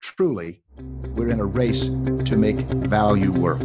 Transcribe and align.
Truly, 0.00 0.62
we're 1.14 1.30
in 1.30 1.40
a 1.40 1.44
race 1.44 1.86
to 1.86 2.36
make 2.36 2.58
value 2.58 3.32
work. 3.32 3.62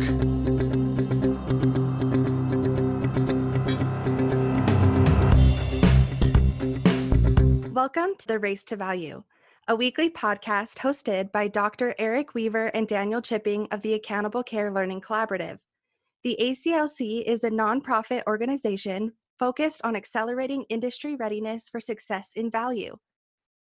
Welcome 7.73 8.16
to 8.17 8.27
the 8.27 8.40
Race 8.40 8.63
to 8.66 8.76
Value, 8.76 9.23
a 9.67 9.76
weekly 9.76 10.09
podcast 10.09 10.80
hosted 10.80 11.31
by 11.31 11.48
Dr. 11.48 11.93
Eric 11.99 12.34
Weaver 12.34 12.68
and 12.68 12.88
Daniel 12.88 13.21
Chipping 13.21 13.68
of 13.71 13.81
the 13.81 13.93
Accountable 13.93 14.43
Care 14.43 14.71
Learning 14.71 15.02
Collaborative. 15.02 15.59
The 16.23 16.38
ACLC 16.41 17.23
is 17.23 17.43
a 17.43 17.52
nonprofit 17.52 18.23
organization 18.26 19.13
focused 19.38 19.81
on 19.84 19.95
accelerating 19.95 20.63
industry 20.70 21.15
readiness 21.15 21.70
for 21.70 21.79
success 21.79 22.31
in 22.35 22.49
value. 22.49 22.98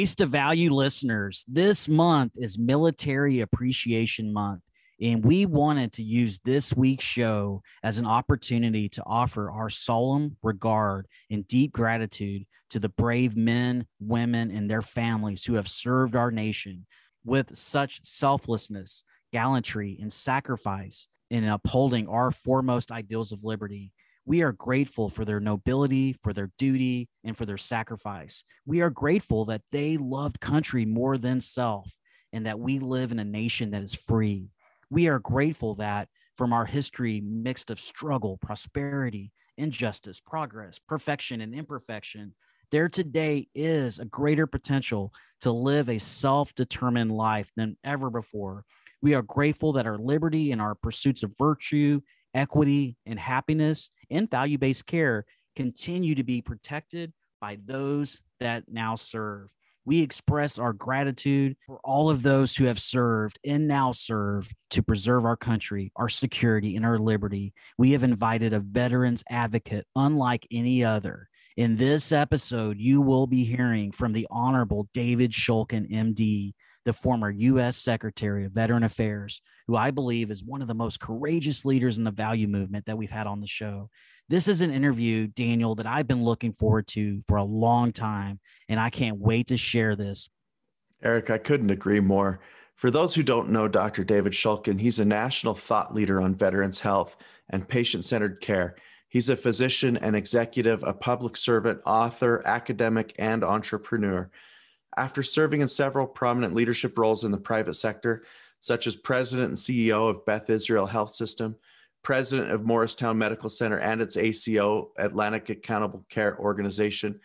Race 0.00 0.14
to 0.14 0.24
Value 0.24 0.72
listeners, 0.72 1.44
this 1.46 1.86
month 1.86 2.32
is 2.34 2.58
Military 2.58 3.40
Appreciation 3.40 4.32
Month. 4.32 4.62
And 4.98 5.22
we 5.22 5.44
wanted 5.44 5.92
to 5.92 6.02
use 6.02 6.38
this 6.38 6.74
week's 6.74 7.04
show 7.04 7.60
as 7.82 7.98
an 7.98 8.06
opportunity 8.06 8.88
to 8.88 9.02
offer 9.04 9.50
our 9.50 9.68
solemn 9.68 10.38
regard 10.42 11.06
and 11.30 11.46
deep 11.46 11.72
gratitude 11.72 12.46
to 12.70 12.78
the 12.78 12.88
brave 12.88 13.36
men, 13.36 13.84
women, 14.00 14.50
and 14.50 14.70
their 14.70 14.80
families 14.80 15.44
who 15.44 15.56
have 15.56 15.68
served 15.68 16.16
our 16.16 16.30
nation 16.30 16.86
with 17.22 17.54
such 17.58 18.00
selflessness, 18.02 19.04
gallantry, 19.34 19.98
and 20.00 20.10
sacrifice 20.10 21.08
in 21.28 21.44
upholding 21.44 22.08
our 22.08 22.30
foremost 22.30 22.90
ideals 22.90 23.32
of 23.32 23.44
liberty 23.44 23.92
we 24.30 24.42
are 24.42 24.52
grateful 24.52 25.08
for 25.08 25.24
their 25.24 25.40
nobility, 25.40 26.12
for 26.22 26.32
their 26.32 26.52
duty, 26.56 27.08
and 27.24 27.36
for 27.36 27.46
their 27.46 27.58
sacrifice. 27.58 28.44
We 28.64 28.80
are 28.80 28.88
grateful 28.88 29.44
that 29.46 29.62
they 29.72 29.96
loved 29.96 30.38
country 30.38 30.84
more 30.84 31.18
than 31.18 31.40
self 31.40 31.92
and 32.32 32.46
that 32.46 32.60
we 32.60 32.78
live 32.78 33.10
in 33.10 33.18
a 33.18 33.24
nation 33.24 33.72
that 33.72 33.82
is 33.82 33.96
free. 33.96 34.52
We 34.88 35.08
are 35.08 35.18
grateful 35.18 35.74
that 35.74 36.06
from 36.36 36.52
our 36.52 36.64
history 36.64 37.20
mixed 37.20 37.70
of 37.70 37.80
struggle, 37.80 38.36
prosperity, 38.36 39.32
injustice, 39.58 40.20
progress, 40.20 40.78
perfection, 40.78 41.40
and 41.40 41.52
imperfection, 41.52 42.32
there 42.70 42.88
today 42.88 43.48
is 43.52 43.98
a 43.98 44.04
greater 44.04 44.46
potential 44.46 45.12
to 45.40 45.50
live 45.50 45.88
a 45.88 45.98
self 45.98 46.54
determined 46.54 47.10
life 47.10 47.50
than 47.56 47.76
ever 47.82 48.10
before. 48.10 48.64
We 49.02 49.14
are 49.14 49.22
grateful 49.22 49.72
that 49.72 49.88
our 49.88 49.98
liberty 49.98 50.52
and 50.52 50.60
our 50.60 50.76
pursuits 50.76 51.24
of 51.24 51.32
virtue 51.36 52.00
equity, 52.34 52.96
and 53.06 53.18
happiness 53.18 53.90
and 54.10 54.30
value 54.30 54.58
based 54.58 54.86
care 54.86 55.24
continue 55.56 56.14
to 56.14 56.24
be 56.24 56.40
protected 56.42 57.12
by 57.40 57.58
those 57.64 58.20
that 58.38 58.64
now 58.68 58.96
serve. 58.96 59.50
We 59.84 60.02
express 60.02 60.58
our 60.58 60.72
gratitude 60.72 61.56
for 61.66 61.80
all 61.82 62.10
of 62.10 62.22
those 62.22 62.54
who 62.54 62.64
have 62.64 62.78
served 62.78 63.38
and 63.44 63.66
now 63.66 63.92
serve 63.92 64.52
to 64.70 64.82
preserve 64.82 65.24
our 65.24 65.36
country, 65.36 65.90
our 65.96 66.08
security, 66.08 66.76
and 66.76 66.84
our 66.84 66.98
liberty. 66.98 67.54
We 67.78 67.92
have 67.92 68.04
invited 68.04 68.52
a 68.52 68.60
veterans 68.60 69.24
advocate 69.30 69.86
unlike 69.96 70.46
any 70.50 70.84
other. 70.84 71.28
In 71.56 71.76
this 71.76 72.12
episode, 72.12 72.78
you 72.78 73.00
will 73.00 73.26
be 73.26 73.44
hearing 73.44 73.90
from 73.90 74.12
the 74.12 74.26
Honorable 74.30 74.88
David 74.94 75.32
Shulkin, 75.32 75.90
MD, 75.90 76.52
the 76.84 76.92
former 76.92 77.30
U.S. 77.30 77.76
Secretary 77.76 78.44
of 78.44 78.52
Veteran 78.52 78.82
Affairs, 78.82 79.42
who 79.66 79.76
I 79.76 79.90
believe 79.90 80.30
is 80.30 80.44
one 80.44 80.62
of 80.62 80.68
the 80.68 80.74
most 80.74 81.00
courageous 81.00 81.64
leaders 81.64 81.98
in 81.98 82.04
the 82.04 82.10
value 82.10 82.48
movement 82.48 82.86
that 82.86 82.96
we've 82.96 83.10
had 83.10 83.26
on 83.26 83.40
the 83.40 83.46
show. 83.46 83.90
This 84.28 84.48
is 84.48 84.60
an 84.60 84.70
interview, 84.70 85.26
Daniel, 85.26 85.74
that 85.74 85.86
I've 85.86 86.06
been 86.06 86.24
looking 86.24 86.52
forward 86.52 86.86
to 86.88 87.22
for 87.26 87.36
a 87.36 87.44
long 87.44 87.92
time, 87.92 88.40
and 88.68 88.78
I 88.78 88.90
can't 88.90 89.18
wait 89.18 89.48
to 89.48 89.56
share 89.56 89.96
this. 89.96 90.28
Eric, 91.02 91.30
I 91.30 91.38
couldn't 91.38 91.70
agree 91.70 92.00
more. 92.00 92.40
For 92.76 92.90
those 92.90 93.14
who 93.14 93.22
don't 93.22 93.50
know 93.50 93.68
Dr. 93.68 94.04
David 94.04 94.32
Shulkin, 94.32 94.80
he's 94.80 94.98
a 94.98 95.04
national 95.04 95.54
thought 95.54 95.94
leader 95.94 96.20
on 96.20 96.34
veterans' 96.34 96.80
health 96.80 97.16
and 97.50 97.68
patient 97.68 98.04
centered 98.04 98.40
care. 98.40 98.76
He's 99.08 99.28
a 99.28 99.36
physician 99.36 99.96
and 99.96 100.14
executive, 100.14 100.82
a 100.84 100.94
public 100.94 101.36
servant, 101.36 101.80
author, 101.84 102.42
academic, 102.46 103.12
and 103.18 103.42
entrepreneur. 103.42 104.30
After 104.96 105.22
serving 105.22 105.60
in 105.60 105.68
several 105.68 106.06
prominent 106.06 106.54
leadership 106.54 106.98
roles 106.98 107.24
in 107.24 107.30
the 107.30 107.38
private 107.38 107.74
sector, 107.74 108.24
such 108.60 108.86
as 108.86 108.96
president 108.96 109.48
and 109.48 109.56
CEO 109.56 110.08
of 110.10 110.24
Beth 110.26 110.50
Israel 110.50 110.86
Health 110.86 111.12
System, 111.12 111.56
president 112.02 112.50
of 112.50 112.64
Morristown 112.64 113.18
Medical 113.18 113.50
Center 113.50 113.78
and 113.78 114.00
its 114.00 114.16
ACO, 114.16 114.90
Atlantic 114.98 115.48
Accountable 115.50 116.04
Care 116.08 116.38
Organization, 116.38 117.20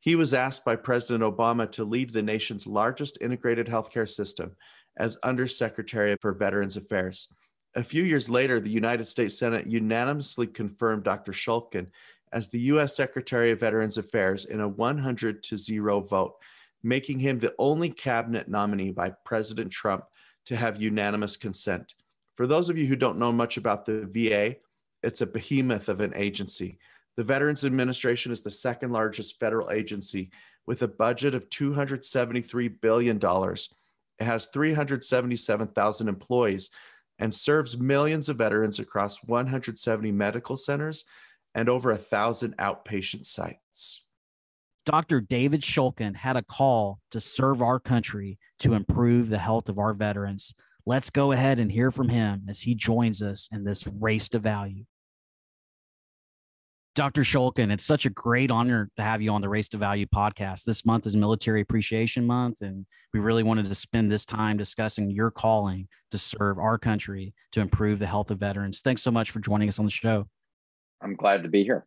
he 0.00 0.16
was 0.16 0.32
asked 0.32 0.64
by 0.64 0.76
President 0.76 1.22
Obama 1.22 1.70
to 1.72 1.84
lead 1.84 2.10
the 2.10 2.22
nation's 2.22 2.66
largest 2.66 3.18
integrated 3.20 3.66
healthcare 3.66 4.08
system 4.08 4.56
as 4.96 5.18
Undersecretary 5.22 6.16
for 6.20 6.32
Veterans 6.32 6.76
Affairs. 6.76 7.28
A 7.76 7.84
few 7.84 8.02
years 8.02 8.28
later, 8.28 8.58
the 8.58 8.70
United 8.70 9.06
States 9.06 9.38
Senate 9.38 9.66
unanimously 9.66 10.46
confirmed 10.46 11.04
Dr. 11.04 11.32
Shulkin 11.32 11.86
as 12.32 12.48
the 12.48 12.60
U.S. 12.60 12.96
Secretary 12.96 13.50
of 13.50 13.60
Veterans 13.60 13.98
Affairs 13.98 14.46
in 14.46 14.60
a 14.60 14.68
100 14.68 15.42
to 15.44 15.56
0 15.56 16.00
vote 16.00 16.34
making 16.82 17.18
him 17.18 17.38
the 17.38 17.54
only 17.58 17.90
cabinet 17.90 18.48
nominee 18.48 18.90
by 18.90 19.10
President 19.24 19.70
Trump 19.70 20.04
to 20.46 20.56
have 20.56 20.80
unanimous 20.80 21.36
consent. 21.36 21.94
For 22.36 22.46
those 22.46 22.70
of 22.70 22.78
you 22.78 22.86
who 22.86 22.96
don't 22.96 23.18
know 23.18 23.32
much 23.32 23.56
about 23.56 23.84
the 23.84 24.06
VA, 24.06 24.56
it's 25.02 25.20
a 25.20 25.26
behemoth 25.26 25.88
of 25.88 26.00
an 26.00 26.12
agency. 26.14 26.78
The 27.16 27.24
Veterans 27.24 27.64
Administration 27.64 28.32
is 28.32 28.42
the 28.42 28.50
second 28.50 28.92
largest 28.92 29.38
federal 29.38 29.70
agency 29.70 30.30
with 30.66 30.82
a 30.82 30.88
budget 30.88 31.34
of 31.34 31.50
$273 31.50 32.80
billion. 32.80 33.16
It 33.22 34.24
has 34.24 34.46
377,000 34.46 36.08
employees 36.08 36.70
and 37.18 37.34
serves 37.34 37.78
millions 37.78 38.28
of 38.28 38.38
veterans 38.38 38.78
across 38.78 39.22
170 39.24 40.12
medical 40.12 40.56
centers 40.56 41.04
and 41.54 41.68
over 41.68 41.90
a 41.90 41.96
thousand 41.96 42.56
outpatient 42.58 43.26
sites. 43.26 44.04
Dr. 44.86 45.20
David 45.20 45.60
Shulkin 45.60 46.16
had 46.16 46.36
a 46.36 46.42
call 46.42 47.00
to 47.10 47.20
serve 47.20 47.60
our 47.60 47.78
country 47.78 48.38
to 48.60 48.72
improve 48.72 49.28
the 49.28 49.38
health 49.38 49.68
of 49.68 49.78
our 49.78 49.92
veterans. 49.92 50.54
Let's 50.86 51.10
go 51.10 51.32
ahead 51.32 51.58
and 51.58 51.70
hear 51.70 51.90
from 51.90 52.08
him 52.08 52.46
as 52.48 52.62
he 52.62 52.74
joins 52.74 53.22
us 53.22 53.48
in 53.52 53.64
this 53.64 53.86
race 53.86 54.28
to 54.30 54.38
value. 54.38 54.84
Dr. 56.96 57.22
Shulkin, 57.22 57.70
it's 57.70 57.84
such 57.84 58.04
a 58.04 58.10
great 58.10 58.50
honor 58.50 58.90
to 58.96 59.02
have 59.02 59.22
you 59.22 59.30
on 59.30 59.40
the 59.40 59.48
Race 59.48 59.68
to 59.68 59.76
Value 59.76 60.06
podcast. 60.06 60.64
This 60.64 60.84
month 60.84 61.06
is 61.06 61.16
Military 61.16 61.60
Appreciation 61.60 62.26
Month, 62.26 62.62
and 62.62 62.84
we 63.14 63.20
really 63.20 63.44
wanted 63.44 63.66
to 63.66 63.74
spend 63.74 64.10
this 64.10 64.26
time 64.26 64.56
discussing 64.56 65.10
your 65.10 65.30
calling 65.30 65.86
to 66.10 66.18
serve 66.18 66.58
our 66.58 66.78
country 66.78 67.32
to 67.52 67.60
improve 67.60 68.00
the 68.00 68.06
health 68.06 68.30
of 68.30 68.38
veterans. 68.38 68.80
Thanks 68.80 69.02
so 69.02 69.12
much 69.12 69.30
for 69.30 69.38
joining 69.38 69.68
us 69.68 69.78
on 69.78 69.84
the 69.84 69.90
show. 69.90 70.26
I'm 71.00 71.14
glad 71.14 71.44
to 71.44 71.48
be 71.48 71.62
here. 71.62 71.86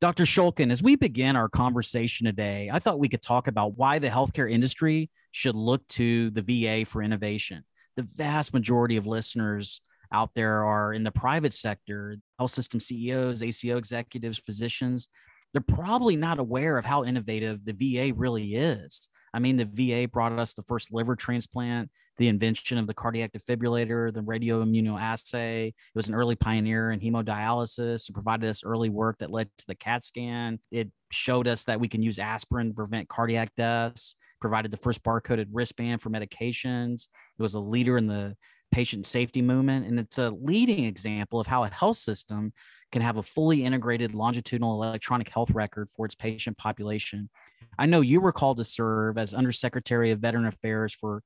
Dr. 0.00 0.24
Shulkin, 0.24 0.70
as 0.70 0.82
we 0.82 0.96
begin 0.96 1.36
our 1.36 1.48
conversation 1.48 2.26
today, 2.26 2.68
I 2.72 2.78
thought 2.78 2.98
we 2.98 3.08
could 3.08 3.22
talk 3.22 3.46
about 3.46 3.78
why 3.78 3.98
the 3.98 4.10
healthcare 4.10 4.50
industry 4.50 5.10
should 5.30 5.54
look 5.54 5.86
to 5.88 6.30
the 6.30 6.42
VA 6.42 6.84
for 6.84 7.02
innovation. 7.02 7.64
The 7.96 8.06
vast 8.14 8.52
majority 8.52 8.96
of 8.96 9.06
listeners 9.06 9.80
out 10.12 10.34
there 10.34 10.64
are 10.64 10.92
in 10.92 11.04
the 11.04 11.10
private 11.10 11.54
sector, 11.54 12.18
health 12.38 12.50
system 12.50 12.80
CEOs, 12.80 13.42
ACO 13.42 13.76
executives, 13.76 14.38
physicians. 14.38 15.08
They're 15.52 15.62
probably 15.62 16.16
not 16.16 16.38
aware 16.38 16.76
of 16.76 16.84
how 16.84 17.04
innovative 17.04 17.64
the 17.64 17.72
VA 17.72 18.12
really 18.14 18.56
is. 18.56 19.08
I 19.32 19.38
mean, 19.38 19.56
the 19.56 19.64
VA 19.64 20.08
brought 20.08 20.38
us 20.38 20.54
the 20.54 20.62
first 20.64 20.92
liver 20.92 21.16
transplant, 21.16 21.90
the 22.16 22.28
invention 22.28 22.78
of 22.78 22.86
the 22.86 22.94
cardiac 22.94 23.32
defibrillator, 23.32 24.12
the 24.12 24.22
radio 24.22 24.64
immunoassay. 24.64 25.68
It 25.68 25.74
was 25.94 26.08
an 26.08 26.14
early 26.14 26.36
pioneer 26.36 26.90
in 26.90 27.00
hemodialysis. 27.00 28.08
It 28.08 28.12
provided 28.12 28.48
us 28.48 28.64
early 28.64 28.88
work 28.88 29.18
that 29.18 29.30
led 29.30 29.48
to 29.58 29.66
the 29.66 29.74
CAT 29.74 30.04
scan. 30.04 30.58
It 30.70 30.90
showed 31.10 31.48
us 31.48 31.64
that 31.64 31.80
we 31.80 31.88
can 31.88 32.02
use 32.02 32.18
aspirin 32.18 32.68
to 32.68 32.74
prevent 32.74 33.08
cardiac 33.08 33.54
deaths, 33.56 34.14
provided 34.40 34.70
the 34.70 34.76
first 34.76 35.02
barcoded 35.02 35.48
wristband 35.52 36.02
for 36.02 36.10
medications. 36.10 37.08
It 37.38 37.42
was 37.42 37.54
a 37.54 37.60
leader 37.60 37.98
in 37.98 38.06
the 38.06 38.36
patient 38.74 39.06
safety 39.06 39.40
movement. 39.40 39.86
And 39.86 39.98
it's 40.00 40.18
a 40.18 40.30
leading 40.30 40.84
example 40.84 41.38
of 41.38 41.46
how 41.46 41.64
a 41.64 41.70
health 41.70 41.96
system 41.96 42.52
can 42.90 43.02
have 43.02 43.16
a 43.16 43.22
fully 43.22 43.64
integrated 43.64 44.14
longitudinal 44.14 44.82
electronic 44.82 45.28
health 45.28 45.50
record 45.50 45.88
for 45.96 46.06
its 46.06 46.14
patient 46.14 46.58
population. 46.58 47.30
I 47.78 47.86
know 47.86 48.00
you 48.00 48.20
were 48.20 48.32
called 48.32 48.58
to 48.58 48.64
serve 48.64 49.16
as 49.16 49.32
Undersecretary 49.32 50.10
of 50.10 50.20
Veteran 50.20 50.46
Affairs 50.46 50.94
for 50.94 51.22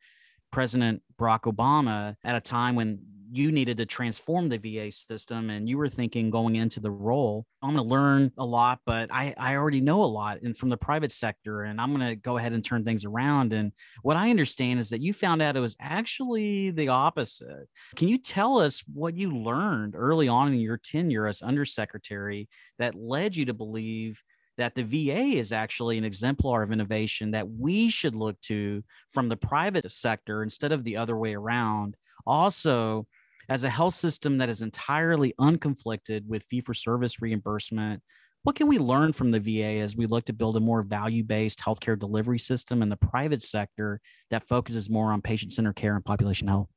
President 0.50 1.02
Barack 1.18 1.42
Obama 1.42 2.14
at 2.24 2.36
a 2.36 2.40
time 2.40 2.74
when 2.74 2.98
you 3.30 3.52
needed 3.52 3.76
to 3.76 3.86
transform 3.86 4.48
the 4.48 4.56
VA 4.56 4.90
system 4.90 5.50
and 5.50 5.68
you 5.68 5.76
were 5.76 5.88
thinking 5.88 6.30
going 6.30 6.56
into 6.56 6.80
the 6.80 6.90
role, 6.90 7.44
I'm 7.62 7.74
going 7.74 7.84
to 7.84 7.90
learn 7.90 8.32
a 8.38 8.44
lot, 8.44 8.80
but 8.86 9.12
I, 9.12 9.34
I 9.36 9.56
already 9.56 9.80
know 9.80 10.02
a 10.02 10.06
lot 10.06 10.40
and 10.42 10.56
from 10.56 10.70
the 10.70 10.76
private 10.76 11.12
sector 11.12 11.62
and 11.62 11.80
I'm 11.80 11.94
going 11.94 12.08
to 12.08 12.16
go 12.16 12.38
ahead 12.38 12.52
and 12.52 12.64
turn 12.64 12.84
things 12.84 13.04
around. 13.04 13.52
And 13.52 13.72
what 14.02 14.16
I 14.16 14.30
understand 14.30 14.80
is 14.80 14.90
that 14.90 15.02
you 15.02 15.12
found 15.12 15.42
out 15.42 15.56
it 15.56 15.60
was 15.60 15.76
actually 15.80 16.70
the 16.70 16.88
opposite. 16.88 17.68
Can 17.96 18.08
you 18.08 18.18
tell 18.18 18.58
us 18.58 18.82
what 18.92 19.14
you 19.14 19.36
learned 19.36 19.94
early 19.94 20.28
on 20.28 20.52
in 20.52 20.60
your 20.60 20.78
tenure 20.78 21.26
as 21.26 21.42
undersecretary 21.42 22.48
that 22.78 22.94
led 22.94 23.36
you 23.36 23.46
to 23.46 23.54
believe 23.54 24.22
that 24.58 24.74
the 24.74 24.82
VA 24.82 25.38
is 25.38 25.52
actually 25.52 25.96
an 25.98 26.04
exemplar 26.04 26.62
of 26.62 26.72
innovation 26.72 27.30
that 27.30 27.48
we 27.48 27.88
should 27.88 28.14
look 28.14 28.38
to 28.42 28.82
from 29.12 29.28
the 29.28 29.36
private 29.36 29.90
sector 29.90 30.42
instead 30.42 30.72
of 30.72 30.84
the 30.84 30.96
other 30.96 31.16
way 31.16 31.34
around. 31.34 31.96
Also, 32.26 33.06
as 33.48 33.64
a 33.64 33.70
health 33.70 33.94
system 33.94 34.38
that 34.38 34.50
is 34.50 34.60
entirely 34.60 35.32
unconflicted 35.40 36.26
with 36.26 36.44
fee 36.50 36.60
for 36.60 36.74
service 36.74 37.22
reimbursement, 37.22 38.02
what 38.42 38.56
can 38.56 38.66
we 38.66 38.78
learn 38.78 39.12
from 39.12 39.30
the 39.30 39.40
VA 39.40 39.80
as 39.80 39.96
we 39.96 40.06
look 40.06 40.24
to 40.24 40.32
build 40.32 40.56
a 40.56 40.60
more 40.60 40.82
value 40.82 41.22
based 41.22 41.60
healthcare 41.60 41.98
delivery 41.98 42.38
system 42.38 42.82
in 42.82 42.88
the 42.88 42.96
private 42.96 43.42
sector 43.42 44.00
that 44.30 44.46
focuses 44.48 44.90
more 44.90 45.12
on 45.12 45.22
patient 45.22 45.52
centered 45.52 45.76
care 45.76 45.94
and 45.94 46.04
population 46.04 46.48
health? 46.48 46.68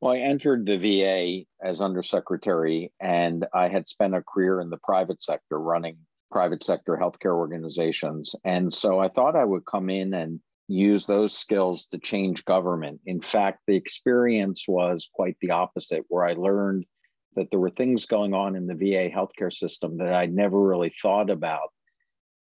Well, 0.00 0.14
I 0.14 0.18
entered 0.18 0.66
the 0.66 0.78
VA 0.78 1.44
as 1.62 1.82
undersecretary, 1.82 2.92
and 3.00 3.46
I 3.52 3.68
had 3.68 3.86
spent 3.86 4.14
a 4.14 4.22
career 4.22 4.60
in 4.60 4.70
the 4.70 4.78
private 4.78 5.22
sector 5.22 5.58
running 5.58 5.98
private 6.30 6.62
sector 6.62 6.98
healthcare 7.00 7.34
organizations. 7.34 8.34
And 8.44 8.72
so 8.72 8.98
I 8.98 9.08
thought 9.08 9.36
I 9.36 9.44
would 9.44 9.64
come 9.66 9.90
in 9.90 10.14
and 10.14 10.40
use 10.68 11.06
those 11.06 11.36
skills 11.36 11.86
to 11.86 11.98
change 11.98 12.44
government. 12.44 13.00
In 13.06 13.20
fact, 13.20 13.60
the 13.66 13.74
experience 13.74 14.66
was 14.68 15.10
quite 15.12 15.36
the 15.40 15.50
opposite, 15.50 16.04
where 16.08 16.24
I 16.24 16.34
learned 16.34 16.86
that 17.36 17.50
there 17.50 17.60
were 17.60 17.70
things 17.70 18.06
going 18.06 18.34
on 18.34 18.56
in 18.56 18.66
the 18.66 18.74
VA 18.74 19.10
healthcare 19.10 19.52
system 19.52 19.98
that 19.98 20.12
I'd 20.12 20.32
never 20.32 20.60
really 20.60 20.92
thought 21.02 21.30
about 21.30 21.70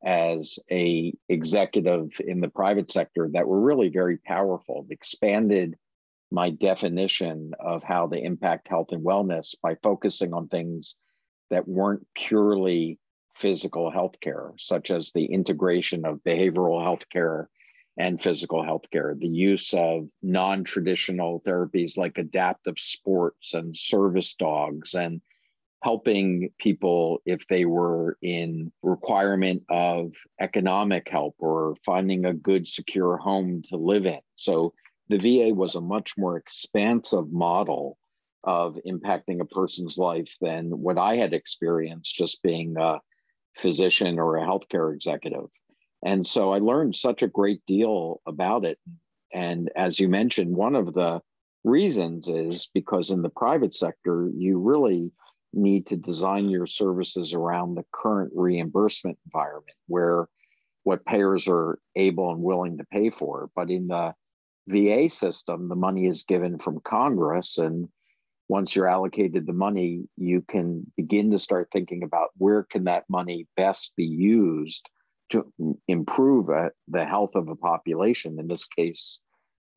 as 0.05 0.59
a 0.71 1.13
executive 1.29 2.09
in 2.27 2.41
the 2.41 2.49
private 2.49 2.91
sector 2.91 3.31
that 3.33 3.47
were 3.47 3.61
really 3.61 3.89
very 3.89 4.19
powerful. 4.19 4.87
Expanded 4.91 5.77
my 6.31 6.51
definition 6.51 7.53
of 7.61 7.83
how 7.83 8.07
they 8.07 8.23
impact 8.23 8.69
health 8.69 8.89
and 8.93 9.05
wellness 9.05 9.55
by 9.63 9.77
focusing 9.83 10.33
on 10.35 10.49
things 10.49 10.97
that 11.51 11.69
weren't 11.69 12.07
purely 12.15 12.99
physical 13.35 13.91
health 13.91 14.21
care, 14.21 14.53
such 14.59 14.91
as 14.91 15.11
the 15.11 15.25
integration 15.25 16.05
of 16.05 16.23
behavioral 16.25 16.83
health 16.83 17.09
care 17.11 17.49
and 17.97 18.21
physical 18.21 18.65
health 18.65 18.91
care, 18.91 19.15
the 19.19 19.29
use 19.29 19.73
of 19.75 20.09
non 20.23 20.65
traditional 20.65 21.41
therapies 21.41 21.97
like 21.97 22.19
adaptive 22.19 22.79
sports 22.79 23.55
and 23.55 23.77
service 23.77 24.35
dogs, 24.35 24.95
and 24.95 25.21
helping 25.83 26.51
people 26.59 27.21
if 27.27 27.47
they 27.47 27.67
were 27.67 28.17
in 28.23 28.73
requirement 28.83 29.63
of 29.69 30.13
economic 30.41 31.09
help 31.09 31.35
or 31.39 31.77
finding 31.85 32.25
a 32.25 32.33
good, 32.33 32.67
secure 32.67 33.19
home 33.19 33.63
to 33.69 33.77
live 33.77 34.07
in. 34.07 34.21
So 34.35 34.73
the 35.11 35.19
VA 35.19 35.55
was 35.55 35.75
a 35.75 35.81
much 35.83 36.15
more 36.17 36.39
expansive 36.39 37.31
model 37.31 37.99
of 38.45 38.79
impacting 38.87 39.41
a 39.41 39.45
person's 39.45 39.99
life 39.99 40.35
than 40.41 40.71
what 40.71 40.99
I 40.99 41.17
had 41.17 41.35
experienced 41.35 42.15
just 42.15 42.43
being 42.43 42.77
a 42.79 43.01
physician 43.57 44.19
or 44.19 44.37
a 44.37 44.47
healthcare 44.47 44.95
executive. 44.95 45.47
And 46.05 46.27
so 46.27 46.53
I 46.53 46.59
learned 46.59 46.97
such 46.97 47.23
a 47.23 47.29
great 47.29 47.61
deal 47.67 48.21
about 48.27 48.65
it. 48.65 48.79
And 49.33 49.71
as 49.75 49.99
you 49.99 50.09
mentioned, 50.09 50.55
one 50.55 50.75
of 50.75 50.93
the 50.95 51.21
reasons 51.65 52.29
is 52.29 52.71
because 52.75 53.11
in 53.11 53.23
the 53.23 53.31
private 53.31 53.75
sector, 53.75 54.31
you 54.37 54.59
really 54.59 55.11
need 55.53 55.87
to 55.87 55.97
design 55.97 56.49
your 56.49 56.67
services 56.67 57.33
around 57.33 57.75
the 57.75 57.85
current 57.93 58.33
reimbursement 58.35 59.19
environment 59.27 59.77
where 59.87 60.29
what 60.83 61.05
payers 61.07 61.49
are 61.49 61.79
able 61.97 62.33
and 62.33 62.43
willing 62.43 62.77
to 62.77 62.85
pay 62.93 63.09
for. 63.09 63.49
But 63.57 63.71
in 63.71 63.89
the 63.89 64.15
VA 64.69 65.09
system, 65.09 65.69
the 65.69 65.77
money 65.77 66.07
is 66.07 66.25
given 66.25 66.59
from 66.59 66.81
Congress 66.81 67.59
and 67.59 67.89
once 68.49 68.75
you're 68.75 68.89
allocated 68.89 69.47
the 69.47 69.53
money 69.53 70.07
you 70.17 70.43
can 70.43 70.85
begin 70.97 71.31
to 71.31 71.39
start 71.39 71.69
thinking 71.73 72.03
about 72.03 72.31
where 72.37 72.63
can 72.63 72.85
that 72.85 73.05
money 73.09 73.47
best 73.57 73.93
be 73.97 74.05
used 74.05 74.89
to 75.31 75.53
improve 75.89 76.51
uh, 76.51 76.69
the 76.89 77.05
health 77.05 77.35
of 77.35 77.49
a 77.49 77.57
population 77.57 78.39
in 78.39 78.47
this 78.47 78.67
case 78.67 79.21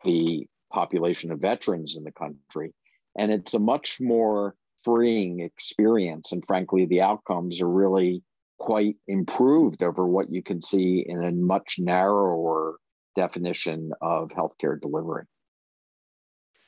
the 0.04 0.46
population 0.72 1.32
of 1.32 1.40
veterans 1.40 1.96
in 1.98 2.04
the 2.04 2.12
country. 2.12 2.74
And 3.18 3.32
it's 3.32 3.54
a 3.54 3.60
much 3.60 3.98
more 4.00 4.56
freeing 4.84 5.40
experience 5.40 6.32
and 6.32 6.46
frankly 6.46 6.86
the 6.86 7.02
outcomes 7.02 7.62
are 7.62 7.70
really 7.70 8.24
quite 8.60 8.96
improved 9.08 9.82
over 9.82 10.08
what 10.08 10.32
you 10.32 10.44
can 10.44 10.62
see 10.62 11.04
in 11.08 11.24
a 11.24 11.32
much 11.32 11.78
narrower 11.80 12.78
definition 13.16 13.92
of 14.02 14.30
healthcare 14.30 14.80
delivery 14.80 15.26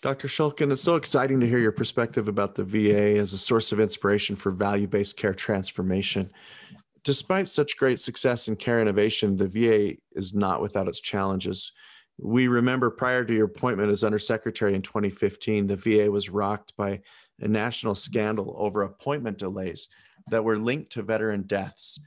Dr. 0.02 0.30
Shulkin, 0.30 0.72
it's 0.72 0.82
so 0.82 0.96
exciting 0.96 1.42
to 1.42 1.48
hear 1.48 1.60
your 1.60 1.74
perspective 1.74 2.30
about 2.30 2.56
the 2.56 2.64
VA 2.64 3.20
as 3.20 3.34
a 3.34 3.38
source 3.38 3.74
of 3.74 3.82
inspiration 3.82 4.38
for 4.38 4.50
value 4.50 4.88
based 4.88 5.18
care 5.18 5.34
transformation. 5.34 6.32
Despite 7.04 7.50
such 7.50 7.76
great 7.76 8.00
success 8.00 8.48
in 8.48 8.56
care 8.56 8.80
innovation, 8.82 9.36
the 9.36 9.48
VA 9.48 9.98
is 10.14 10.34
not 10.34 10.62
without 10.62 10.88
its 10.88 11.02
challenges. 11.02 11.74
We 12.18 12.48
remember 12.48 12.90
prior 12.90 13.26
to 13.26 13.34
your 13.34 13.48
appointment 13.48 13.92
as 13.92 14.06
Undersecretary 14.06 14.74
in 14.74 14.82
2015, 14.82 15.68
the 15.68 15.76
VA 15.76 16.10
was 16.10 16.30
rocked 16.30 16.78
by 16.78 17.02
a 17.42 17.48
national 17.50 17.96
scandal 17.96 18.56
over 18.58 18.84
appointment 18.84 19.38
delays 19.38 19.90
that 20.30 20.46
were 20.46 20.58
linked 20.58 20.94
to 20.94 21.04
veteran 21.04 21.44
deaths. 21.44 22.00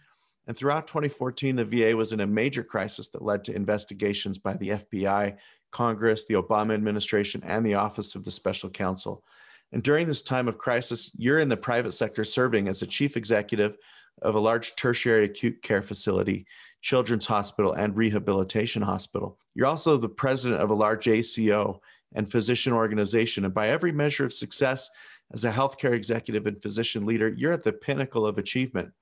And 0.47 0.57
throughout 0.57 0.87
2014, 0.87 1.57
the 1.57 1.65
VA 1.65 1.97
was 1.97 2.13
in 2.13 2.21
a 2.21 2.27
major 2.27 2.65
crisis 2.65 3.09
that 3.09 3.23
led 3.23 3.45
to 3.45 3.55
investigations 3.55 4.39
by 4.39 4.55
the 4.55 4.71
FBI 4.71 5.37
Congress, 5.73 6.25
the 6.27 6.35
Obama 6.35 6.75
administration, 6.75 7.43
and 7.45 7.67
the 7.67 7.75
Office 7.75 8.15
of 8.15 8.25
the 8.25 8.31
Special 8.31 8.71
Counsel. 8.71 9.25
And 9.73 9.83
during 9.83 10.07
this 10.07 10.23
time 10.23 10.49
of 10.49 10.59
crisis, 10.59 11.11
you're 11.17 11.39
in 11.41 11.49
the 11.49 11.57
private 11.57 11.93
sector 11.93 12.25
serving 12.25 12.69
as 12.69 12.83
a 12.83 12.87
chief 12.87 13.17
executive 13.17 13.77
of 14.21 14.35
a 14.35 14.41
large 14.41 14.77
tertiary 14.77 15.25
acute 15.25 15.63
care 15.63 15.83
facility, 15.83 16.47
children's 16.83 17.27
hospital, 17.27 17.73
and 17.73 17.97
rehabilitation 17.97 18.83
hospital. 18.83 19.39
You're 19.55 19.67
also 19.67 19.97
the 19.97 20.09
president 20.09 20.61
of 20.61 20.71
a 20.71 20.75
large 20.75 21.09
ACO 21.09 21.81
and 22.15 22.31
physician 22.31 22.73
organization. 22.73 23.45
And 23.45 23.55
by 23.55 23.71
every 23.71 23.93
measure 23.93 24.27
of 24.27 24.33
success 24.33 24.91
as 25.33 25.45
a 25.45 25.51
healthcare 25.51 25.95
executive 25.95 26.47
and 26.47 26.61
physician 26.61 27.07
leader, 27.07 27.29
you're 27.29 27.53
at 27.53 27.65
the 27.65 27.73
pinnacle 27.73 28.27
of 28.27 28.37
achievement. 28.39 28.93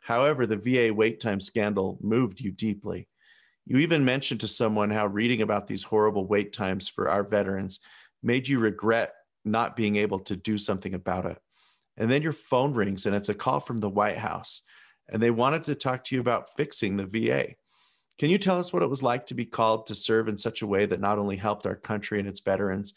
However, 0.00 0.46
the 0.46 0.56
VA 0.56 0.92
wait 0.92 1.20
time 1.20 1.40
scandal 1.40 1.98
moved 2.02 2.40
you 2.40 2.50
deeply. 2.50 3.08
You 3.70 3.78
even 3.78 4.04
mentioned 4.04 4.40
to 4.40 4.48
someone 4.48 4.90
how 4.90 5.06
reading 5.06 5.42
about 5.42 5.68
these 5.68 5.84
horrible 5.84 6.26
wait 6.26 6.52
times 6.52 6.88
for 6.88 7.08
our 7.08 7.22
veterans 7.22 7.78
made 8.20 8.48
you 8.48 8.58
regret 8.58 9.14
not 9.44 9.76
being 9.76 9.94
able 9.94 10.18
to 10.18 10.34
do 10.34 10.58
something 10.58 10.92
about 10.92 11.24
it. 11.24 11.38
And 11.96 12.10
then 12.10 12.20
your 12.20 12.32
phone 12.32 12.74
rings 12.74 13.06
and 13.06 13.14
it's 13.14 13.28
a 13.28 13.34
call 13.34 13.60
from 13.60 13.78
the 13.78 13.88
White 13.88 14.16
House, 14.16 14.62
and 15.08 15.22
they 15.22 15.30
wanted 15.30 15.62
to 15.64 15.76
talk 15.76 16.02
to 16.02 16.16
you 16.16 16.20
about 16.20 16.56
fixing 16.56 16.96
the 16.96 17.06
VA. 17.06 17.54
Can 18.18 18.28
you 18.28 18.38
tell 18.38 18.58
us 18.58 18.72
what 18.72 18.82
it 18.82 18.90
was 18.90 19.04
like 19.04 19.24
to 19.26 19.34
be 19.34 19.46
called 19.46 19.86
to 19.86 19.94
serve 19.94 20.26
in 20.26 20.36
such 20.36 20.62
a 20.62 20.66
way 20.66 20.84
that 20.86 20.98
not 20.98 21.20
only 21.20 21.36
helped 21.36 21.64
our 21.64 21.76
country 21.76 22.18
and 22.18 22.26
its 22.26 22.40
veterans, 22.40 22.94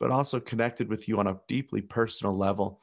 but 0.00 0.10
also 0.10 0.40
connected 0.40 0.88
with 0.88 1.06
you 1.06 1.18
on 1.18 1.26
a 1.26 1.36
deeply 1.48 1.82
personal 1.82 2.34
level? 2.34 2.80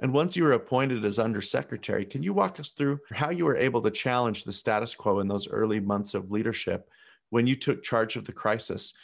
And 0.00 0.12
once 0.12 0.36
you 0.36 0.44
were 0.44 0.52
appointed 0.52 1.04
as 1.04 1.18
undersecretary, 1.18 2.04
can 2.04 2.22
you 2.22 2.32
walk 2.32 2.60
us 2.60 2.70
through 2.70 3.00
how 3.12 3.30
you 3.30 3.44
were 3.44 3.56
able 3.56 3.80
to 3.82 3.90
challenge 3.90 4.44
the 4.44 4.52
status 4.52 4.94
quo 4.94 5.18
in 5.18 5.28
those 5.28 5.48
early 5.48 5.80
months 5.80 6.14
of 6.14 6.30
leadership 6.30 6.88
when 7.30 7.46
you 7.46 7.56
took 7.56 7.82
charge 7.82 8.16
of 8.16 8.24
the 8.24 8.32
crisis? 8.32 8.94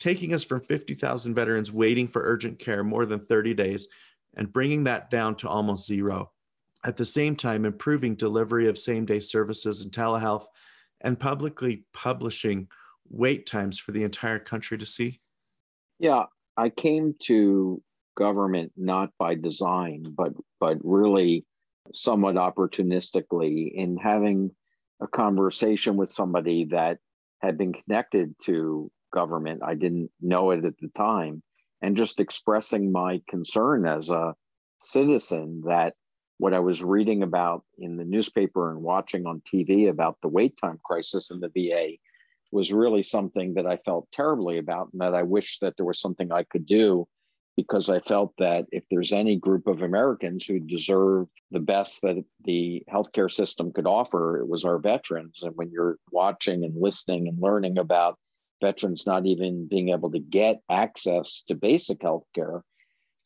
taking 0.00 0.32
us 0.32 0.42
from 0.42 0.62
50,000 0.62 1.34
veterans 1.34 1.70
waiting 1.70 2.08
for 2.08 2.22
urgent 2.24 2.58
care 2.58 2.82
more 2.82 3.06
than 3.06 3.20
30 3.26 3.54
days 3.54 3.86
and 4.34 4.52
bringing 4.52 4.84
that 4.84 5.10
down 5.10 5.36
to 5.36 5.48
almost 5.48 5.86
zero. 5.86 6.32
At 6.84 6.96
the 6.96 7.04
same 7.04 7.36
time, 7.36 7.66
improving 7.66 8.14
delivery 8.14 8.66
of 8.66 8.78
same 8.78 9.04
day 9.04 9.20
services 9.20 9.82
and 9.82 9.92
telehealth 9.92 10.46
and 11.02 11.20
publicly 11.20 11.84
publishing 11.92 12.68
wait 13.10 13.44
times 13.44 13.78
for 13.78 13.92
the 13.92 14.02
entire 14.02 14.38
country 14.38 14.78
to 14.78 14.86
see? 14.86 15.20
Yeah, 15.98 16.24
I 16.56 16.70
came 16.70 17.14
to 17.24 17.82
government 18.16 18.72
not 18.76 19.10
by 19.18 19.34
design, 19.34 20.14
but 20.16 20.32
but 20.58 20.78
really 20.82 21.44
somewhat 21.92 22.36
opportunistically 22.36 23.72
in 23.72 23.96
having 23.96 24.50
a 25.00 25.06
conversation 25.06 25.96
with 25.96 26.10
somebody 26.10 26.64
that 26.66 26.98
had 27.40 27.56
been 27.56 27.72
connected 27.72 28.34
to 28.44 28.90
government. 29.12 29.62
I 29.64 29.74
didn't 29.74 30.10
know 30.20 30.50
it 30.50 30.64
at 30.64 30.78
the 30.78 30.88
time, 30.88 31.42
and 31.82 31.96
just 31.96 32.20
expressing 32.20 32.92
my 32.92 33.22
concern 33.28 33.86
as 33.86 34.10
a 34.10 34.34
citizen 34.80 35.62
that 35.66 35.94
what 36.38 36.54
I 36.54 36.58
was 36.60 36.82
reading 36.82 37.22
about 37.22 37.64
in 37.78 37.96
the 37.96 38.04
newspaper 38.04 38.70
and 38.70 38.82
watching 38.82 39.26
on 39.26 39.42
TV 39.42 39.90
about 39.90 40.16
the 40.22 40.28
wait 40.28 40.56
time 40.56 40.78
crisis 40.82 41.30
in 41.30 41.40
the 41.40 41.50
VA 41.50 41.96
was 42.52 42.72
really 42.72 43.02
something 43.02 43.54
that 43.54 43.66
I 43.66 43.76
felt 43.76 44.08
terribly 44.12 44.58
about 44.58 44.88
and 44.92 45.02
that 45.02 45.14
I 45.14 45.22
wish 45.22 45.58
that 45.60 45.76
there 45.76 45.86
was 45.86 46.00
something 46.00 46.32
I 46.32 46.44
could 46.44 46.66
do 46.66 47.06
because 47.56 47.90
I 47.90 48.00
felt 48.00 48.32
that 48.38 48.66
if 48.72 48.84
there's 48.90 49.12
any 49.12 49.36
group 49.36 49.66
of 49.66 49.82
Americans 49.82 50.46
who 50.46 50.60
deserve 50.60 51.26
the 51.50 51.60
best 51.60 52.00
that 52.02 52.24
the 52.44 52.82
healthcare 52.90 53.30
system 53.30 53.72
could 53.72 53.86
offer, 53.86 54.38
it 54.38 54.48
was 54.48 54.64
our 54.64 54.78
veterans. 54.78 55.42
And 55.42 55.54
when 55.56 55.70
you're 55.70 55.98
watching 56.10 56.64
and 56.64 56.80
listening 56.80 57.28
and 57.28 57.40
learning 57.40 57.78
about 57.78 58.18
veterans 58.60 59.06
not 59.06 59.26
even 59.26 59.66
being 59.66 59.90
able 59.90 60.10
to 60.12 60.18
get 60.18 60.60
access 60.70 61.42
to 61.48 61.54
basic 61.54 62.00
healthcare, 62.00 62.62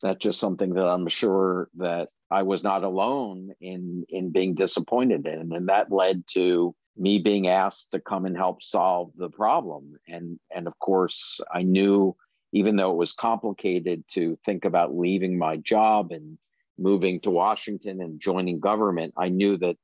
that's 0.01 0.19
just 0.19 0.39
something 0.39 0.73
that 0.73 0.87
I'm 0.87 1.07
sure 1.07 1.69
that 1.77 2.09
I 2.31 2.43
was 2.43 2.63
not 2.63 2.83
alone 2.83 3.51
in 3.61 4.05
in 4.09 4.31
being 4.31 4.55
disappointed 4.55 5.25
in. 5.27 5.53
And 5.53 5.69
that 5.69 5.91
led 5.91 6.23
to 6.33 6.75
me 6.97 7.19
being 7.19 7.47
asked 7.47 7.91
to 7.91 7.99
come 7.99 8.25
and 8.25 8.35
help 8.35 8.63
solve 8.63 9.11
the 9.15 9.29
problem. 9.29 9.93
And 10.07 10.39
and 10.53 10.67
of 10.67 10.77
course 10.79 11.39
I 11.53 11.63
knew 11.63 12.15
even 12.55 12.77
though 12.77 12.91
it 12.91 12.97
was 12.97 13.11
complicated 13.11 14.01
to 14.07 14.33
think 14.45 14.63
about 14.63 14.95
leaving 14.95 15.37
my 15.37 15.57
job 15.57 16.13
and 16.13 16.37
moving 16.77 17.19
to 17.19 17.29
Washington 17.29 17.99
and 17.99 18.21
joining 18.21 18.61
government, 18.61 19.13
I 19.17 19.27
knew 19.27 19.57
that 19.57 19.75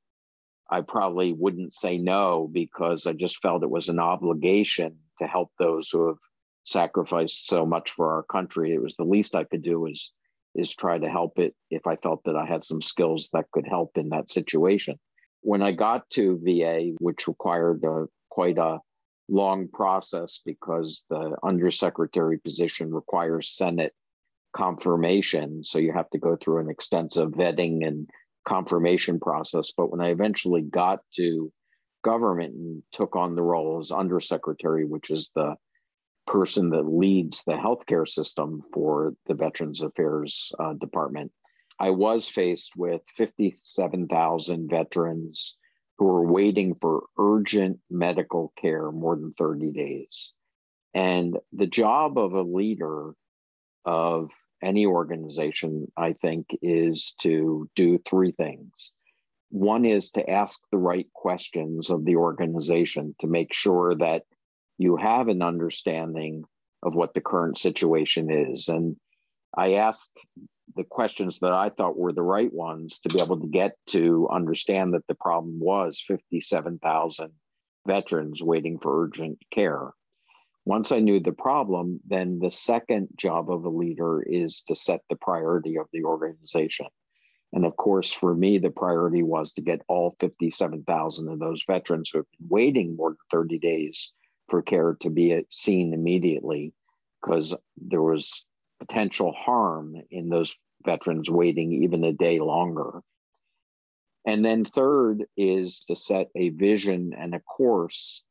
I 0.69 0.79
probably 0.79 1.33
wouldn't 1.33 1.73
say 1.73 1.97
no 1.97 2.49
because 2.49 3.05
I 3.05 3.11
just 3.11 3.41
felt 3.41 3.63
it 3.63 3.69
was 3.69 3.89
an 3.89 3.99
obligation 3.99 4.95
to 5.19 5.27
help 5.27 5.51
those 5.59 5.89
who 5.89 6.07
have 6.07 6.17
sacrificed 6.63 7.47
so 7.47 7.65
much 7.65 7.91
for 7.91 8.13
our 8.13 8.23
country. 8.23 8.73
It 8.73 8.81
was 8.81 8.95
the 8.95 9.03
least 9.03 9.35
I 9.35 9.43
could 9.43 9.63
do 9.63 9.85
is 9.87 10.13
is 10.55 10.73
try 10.73 10.97
to 10.97 11.09
help 11.09 11.39
it 11.39 11.53
if 11.71 11.85
I 11.85 11.97
felt 11.97 12.23
that 12.23 12.37
I 12.37 12.45
had 12.45 12.63
some 12.63 12.81
skills 12.81 13.29
that 13.33 13.51
could 13.51 13.67
help 13.67 13.97
in 13.97 14.09
that 14.09 14.29
situation. 14.29 14.97
When 15.41 15.61
I 15.61 15.73
got 15.73 16.09
to 16.11 16.39
VA, 16.41 16.91
which 16.99 17.27
required 17.27 17.83
a, 17.83 18.05
quite 18.29 18.57
a 18.57 18.79
long 19.31 19.67
process 19.69 20.41
because 20.45 21.05
the 21.09 21.35
undersecretary 21.41 22.37
position 22.37 22.93
requires 22.93 23.55
Senate 23.55 23.93
confirmation. 24.55 25.63
So 25.63 25.79
you 25.79 25.93
have 25.93 26.09
to 26.11 26.19
go 26.19 26.35
through 26.35 26.59
an 26.59 26.69
extensive 26.69 27.31
vetting 27.31 27.87
and 27.87 28.09
confirmation 28.45 29.19
process. 29.19 29.71
But 29.75 29.89
when 29.89 30.01
I 30.01 30.09
eventually 30.09 30.61
got 30.61 30.99
to 31.15 31.51
government 32.03 32.55
and 32.55 32.83
took 32.91 33.15
on 33.15 33.35
the 33.35 33.43
role 33.43 33.79
as 33.79 33.91
undersecretary, 33.91 34.85
which 34.85 35.09
is 35.09 35.31
the 35.33 35.55
person 36.27 36.69
that 36.71 36.83
leads 36.83 37.43
the 37.43 37.53
healthcare 37.53 38.07
system 38.07 38.59
for 38.73 39.13
the 39.27 39.33
Veterans 39.33 39.81
Affairs 39.81 40.51
uh, 40.59 40.73
Department, 40.73 41.31
I 41.79 41.91
was 41.91 42.27
faced 42.27 42.73
with 42.75 43.01
57,000 43.15 44.69
veterans 44.69 45.57
who 46.01 46.09
are 46.09 46.25
waiting 46.25 46.73
for 46.81 47.03
urgent 47.19 47.77
medical 47.91 48.51
care 48.59 48.91
more 48.91 49.15
than 49.15 49.33
30 49.37 49.69
days. 49.69 50.33
And 50.95 51.37
the 51.53 51.67
job 51.67 52.17
of 52.17 52.33
a 52.33 52.41
leader 52.41 53.11
of 53.85 54.31
any 54.63 54.87
organization, 54.87 55.91
I 55.95 56.13
think, 56.13 56.47
is 56.59 57.13
to 57.21 57.69
do 57.75 57.99
three 57.99 58.31
things. 58.31 58.71
One 59.51 59.85
is 59.85 60.09
to 60.13 60.27
ask 60.27 60.59
the 60.71 60.79
right 60.79 61.05
questions 61.13 61.91
of 61.91 62.03
the 62.03 62.15
organization 62.15 63.13
to 63.19 63.27
make 63.27 63.53
sure 63.53 63.93
that 63.93 64.23
you 64.79 64.97
have 64.97 65.27
an 65.27 65.43
understanding 65.43 66.45
of 66.81 66.95
what 66.95 67.13
the 67.13 67.21
current 67.21 67.59
situation 67.59 68.31
is. 68.31 68.69
And 68.69 68.95
I 69.55 69.75
asked 69.75 70.19
the 70.75 70.83
questions 70.83 71.39
that 71.39 71.51
I 71.51 71.69
thought 71.69 71.97
were 71.97 72.13
the 72.13 72.21
right 72.21 72.51
ones 72.53 72.99
to 73.01 73.09
be 73.09 73.21
able 73.21 73.39
to 73.39 73.47
get 73.47 73.75
to 73.89 74.27
understand 74.29 74.93
that 74.93 75.05
the 75.07 75.15
problem 75.15 75.59
was 75.59 76.03
57,000 76.05 77.31
veterans 77.87 78.43
waiting 78.43 78.77
for 78.79 79.03
urgent 79.03 79.39
care. 79.51 79.93
Once 80.65 80.91
I 80.91 80.99
knew 80.99 81.19
the 81.19 81.31
problem, 81.31 81.99
then 82.05 82.39
the 82.39 82.51
second 82.51 83.09
job 83.15 83.49
of 83.49 83.65
a 83.65 83.69
leader 83.69 84.21
is 84.21 84.61
to 84.63 84.75
set 84.75 85.01
the 85.09 85.15
priority 85.15 85.77
of 85.77 85.87
the 85.91 86.03
organization. 86.03 86.87
And 87.53 87.65
of 87.65 87.75
course, 87.75 88.13
for 88.13 88.33
me, 88.35 88.59
the 88.59 88.69
priority 88.69 89.23
was 89.23 89.53
to 89.53 89.61
get 89.61 89.81
all 89.87 90.15
57,000 90.19 91.27
of 91.27 91.39
those 91.39 91.63
veterans 91.67 92.09
who 92.09 92.19
have 92.19 92.27
been 92.37 92.47
waiting 92.49 92.95
more 92.95 93.09
than 93.09 93.17
30 93.31 93.59
days 93.59 94.13
for 94.47 94.61
care 94.61 94.95
to 95.01 95.09
be 95.09 95.43
seen 95.49 95.93
immediately 95.93 96.73
because 97.21 97.55
there 97.77 98.01
was 98.01 98.45
potential 98.81 99.31
harm 99.31 99.95
in 100.09 100.27
those 100.27 100.55
veterans 100.83 101.29
waiting 101.29 101.83
even 101.83 102.03
a 102.03 102.11
day 102.11 102.39
longer. 102.39 103.01
And 104.25 104.43
then, 104.43 104.65
third 104.65 105.25
is 105.37 105.83
to 105.87 105.95
set 105.95 106.29
a 106.35 106.49
vision 106.49 107.13
and 107.15 107.35
a 107.35 107.39
course 107.39 108.23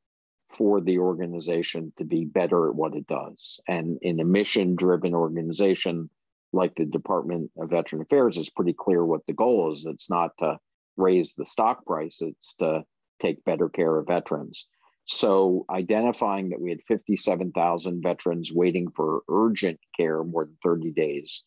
for 0.50 0.80
the 0.80 0.98
organization 0.98 1.92
to 1.98 2.04
be 2.04 2.24
better 2.24 2.68
at 2.68 2.74
what 2.74 2.96
it 2.96 3.06
does. 3.06 3.60
And 3.68 3.98
in 4.02 4.18
a 4.18 4.24
mission 4.24 4.74
driven 4.74 5.14
organization 5.14 6.10
like 6.52 6.74
the 6.74 6.84
Department 6.84 7.52
of 7.56 7.70
Veteran 7.70 8.02
Affairs, 8.02 8.36
it's 8.36 8.50
pretty 8.50 8.74
clear 8.76 9.04
what 9.04 9.24
the 9.26 9.32
goal 9.32 9.72
is. 9.72 9.86
It's 9.86 10.10
not 10.10 10.32
to 10.38 10.58
raise 10.96 11.34
the 11.34 11.46
stock 11.46 11.86
price, 11.86 12.20
it's 12.22 12.56
to 12.56 12.84
take 13.20 13.44
better 13.44 13.68
care 13.68 13.96
of 13.98 14.08
veterans. 14.08 14.66
So, 15.12 15.66
identifying 15.68 16.50
that 16.50 16.60
we 16.60 16.70
had 16.70 16.82
57,000 16.86 18.00
veterans 18.00 18.52
waiting 18.54 18.92
for 18.94 19.22
urgent 19.28 19.80
care 19.96 20.22
more 20.22 20.44
than 20.44 20.56
30 20.62 20.92
days, 20.92 21.42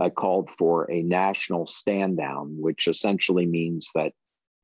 I 0.00 0.08
called 0.08 0.48
for 0.48 0.90
a 0.90 1.02
national 1.02 1.66
stand 1.66 2.16
down, 2.16 2.56
which 2.58 2.88
essentially 2.88 3.44
means 3.44 3.90
that 3.94 4.14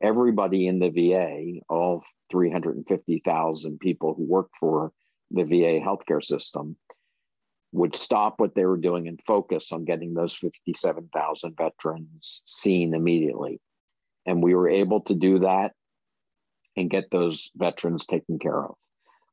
everybody 0.01 0.67
in 0.67 0.79
the 0.79 0.89
VA, 0.89 1.61
all 1.69 2.03
350,000 2.31 3.81
people 3.81 4.15
who 4.15 4.25
work 4.25 4.49
for 4.59 4.95
the 5.31 5.45
VA 5.45 5.79
healthcare 5.79 6.25
system, 6.25 6.75
would 7.73 7.95
stop 7.95 8.41
what 8.41 8.55
they 8.55 8.65
were 8.65 8.79
doing 8.79 9.09
and 9.09 9.21
focus 9.27 9.73
on 9.73 9.85
getting 9.85 10.15
those 10.15 10.35
57,000 10.35 11.55
veterans 11.55 12.43
seen 12.47 12.95
immediately. 12.95 13.61
And 14.25 14.43
we 14.43 14.55
were 14.55 14.71
able 14.71 15.03
to 15.03 15.15
do 15.15 15.41
that 15.41 15.75
and 16.79 16.91
get 16.91 17.11
those 17.11 17.51
veterans 17.57 18.07
taken 18.07 18.39
care 18.39 18.65
of. 18.65 18.75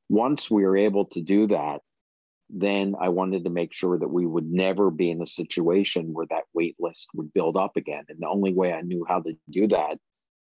Once 0.09 0.49
we 0.49 0.63
were 0.63 0.77
able 0.77 1.05
to 1.05 1.21
do 1.21 1.47
that, 1.47 1.81
then 2.49 2.95
I 2.99 3.09
wanted 3.09 3.43
to 3.43 3.49
make 3.49 3.73
sure 3.73 3.97
that 3.97 4.07
we 4.07 4.25
would 4.25 4.51
never 4.51 4.91
be 4.91 5.11
in 5.11 5.21
a 5.21 5.27
situation 5.27 6.13
where 6.13 6.27
that 6.29 6.43
wait 6.53 6.75
list 6.79 7.09
would 7.13 7.33
build 7.33 7.55
up 7.55 7.75
again. 7.75 8.03
And 8.09 8.19
the 8.19 8.27
only 8.27 8.53
way 8.53 8.73
I 8.73 8.81
knew 8.81 9.05
how 9.07 9.21
to 9.21 9.33
do 9.49 9.67
that 9.67 9.97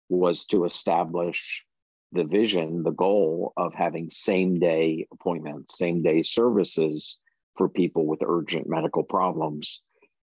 was 0.09 0.45
to 0.45 0.65
establish 0.65 1.63
the 2.11 2.23
vision, 2.23 2.83
the 2.83 2.91
goal 2.91 3.53
of 3.57 3.73
having 3.73 4.09
same 4.09 4.59
day 4.59 5.07
appointments, 5.11 5.77
same 5.77 6.01
day 6.01 6.21
services 6.23 7.17
for 7.55 7.69
people 7.69 8.05
with 8.05 8.19
urgent 8.25 8.67
medical 8.67 9.03
problems. 9.03 9.81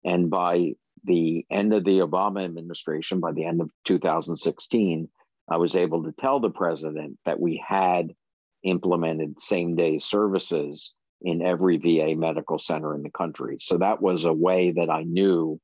And 0.05 0.31
by 0.31 0.75
the 1.05 1.47
end 1.51 1.73
of 1.73 1.85
the 1.85 1.99
Obama 1.99 2.45
administration, 2.45 3.21
by 3.21 3.33
the 3.33 3.45
end 3.45 3.61
of 3.61 3.71
2016, 3.85 5.09
I 5.51 5.57
was 5.57 5.77
able 5.77 6.05
to 6.05 6.13
tell 6.13 6.41
the 6.41 6.51
president 6.51 7.19
that 7.25 7.41
we 7.41 7.63
had 7.67 8.15
implemented 8.63 9.41
same 9.41 9.77
day 9.77 9.99
services 9.99 10.95
in 11.23 11.43
every 11.43 11.79
VA 11.79 12.15
medical 12.17 12.59
center 12.59 12.95
in 12.95 13.03
the 13.03 13.11
country. 13.11 13.57
So 13.61 13.79
that 13.79 14.01
was 14.01 14.25
a 14.25 14.33
way 14.33 14.73
that 14.73 14.91
I 14.91 15.03
knew 15.03 15.61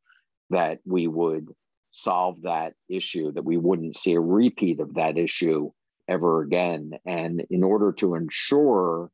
that 0.51 0.81
we 0.85 1.07
would 1.07 1.49
solve 1.93 2.43
that 2.43 2.75
issue, 2.89 3.33
that 3.33 3.45
we 3.45 3.57
wouldn't 3.57 3.97
see 3.97 4.15
a 4.15 4.21
repeat 4.21 4.81
of 4.81 4.95
that 4.95 5.17
issue 5.17 5.71
ever 6.09 6.43
again. 6.43 6.93
And 7.07 7.45
in 7.51 7.63
order 7.63 7.93
to 7.93 8.15
ensure 8.15 9.11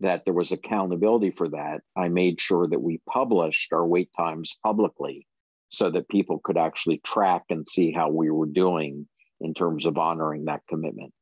that 0.00 0.24
there 0.24 0.34
was 0.34 0.52
accountability 0.52 1.30
for 1.30 1.48
that, 1.48 1.80
I 1.96 2.08
made 2.08 2.40
sure 2.40 2.66
that 2.66 2.80
we 2.80 3.00
published 3.08 3.72
our 3.72 3.86
wait 3.86 4.10
times 4.16 4.58
publicly 4.62 5.26
so 5.70 5.90
that 5.90 6.08
people 6.08 6.40
could 6.42 6.56
actually 6.56 7.00
track 7.04 7.44
and 7.48 7.66
see 7.66 7.92
how 7.92 8.10
we 8.10 8.30
were 8.30 8.46
doing 8.46 9.06
in 9.40 9.54
terms 9.54 9.86
of 9.86 9.98
honoring 9.98 10.46
that 10.46 10.60
commitment. 10.68 11.12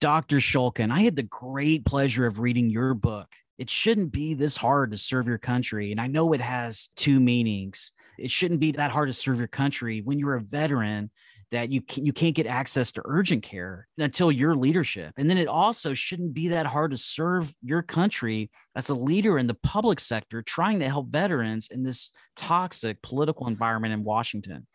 Dr. 0.00 0.36
Shulkin, 0.36 0.90
I 0.90 1.00
had 1.00 1.16
the 1.16 1.22
great 1.22 1.84
pleasure 1.84 2.26
of 2.26 2.38
reading 2.38 2.70
your 2.70 2.94
book, 2.94 3.28
it 3.60 3.68
shouldn't 3.68 4.10
be 4.10 4.32
this 4.32 4.56
hard 4.56 4.90
to 4.92 4.96
serve 4.96 5.26
your 5.26 5.36
country. 5.36 5.92
And 5.92 6.00
I 6.00 6.06
know 6.06 6.32
it 6.32 6.40
has 6.40 6.88
two 6.96 7.20
meanings. 7.20 7.92
It 8.18 8.30
shouldn't 8.30 8.58
be 8.58 8.72
that 8.72 8.90
hard 8.90 9.10
to 9.10 9.12
serve 9.12 9.36
your 9.36 9.48
country 9.48 10.00
when 10.00 10.18
you're 10.18 10.36
a 10.36 10.40
veteran 10.40 11.10
that 11.50 11.70
you 11.70 11.82
can, 11.82 12.06
you 12.06 12.12
can't 12.14 12.34
get 12.34 12.46
access 12.46 12.90
to 12.92 13.02
urgent 13.04 13.42
care 13.42 13.86
until 13.98 14.32
your 14.32 14.56
leadership. 14.56 15.12
And 15.18 15.28
then 15.28 15.36
it 15.36 15.46
also 15.46 15.92
shouldn't 15.92 16.32
be 16.32 16.48
that 16.48 16.64
hard 16.64 16.92
to 16.92 16.96
serve 16.96 17.52
your 17.62 17.82
country 17.82 18.50
as 18.74 18.88
a 18.88 18.94
leader 18.94 19.36
in 19.36 19.46
the 19.46 19.58
public 19.62 20.00
sector 20.00 20.40
trying 20.40 20.78
to 20.78 20.88
help 20.88 21.08
veterans 21.08 21.68
in 21.70 21.82
this 21.82 22.12
toxic 22.36 23.02
political 23.02 23.46
environment 23.46 23.92
in 23.92 24.04
Washington. 24.04 24.66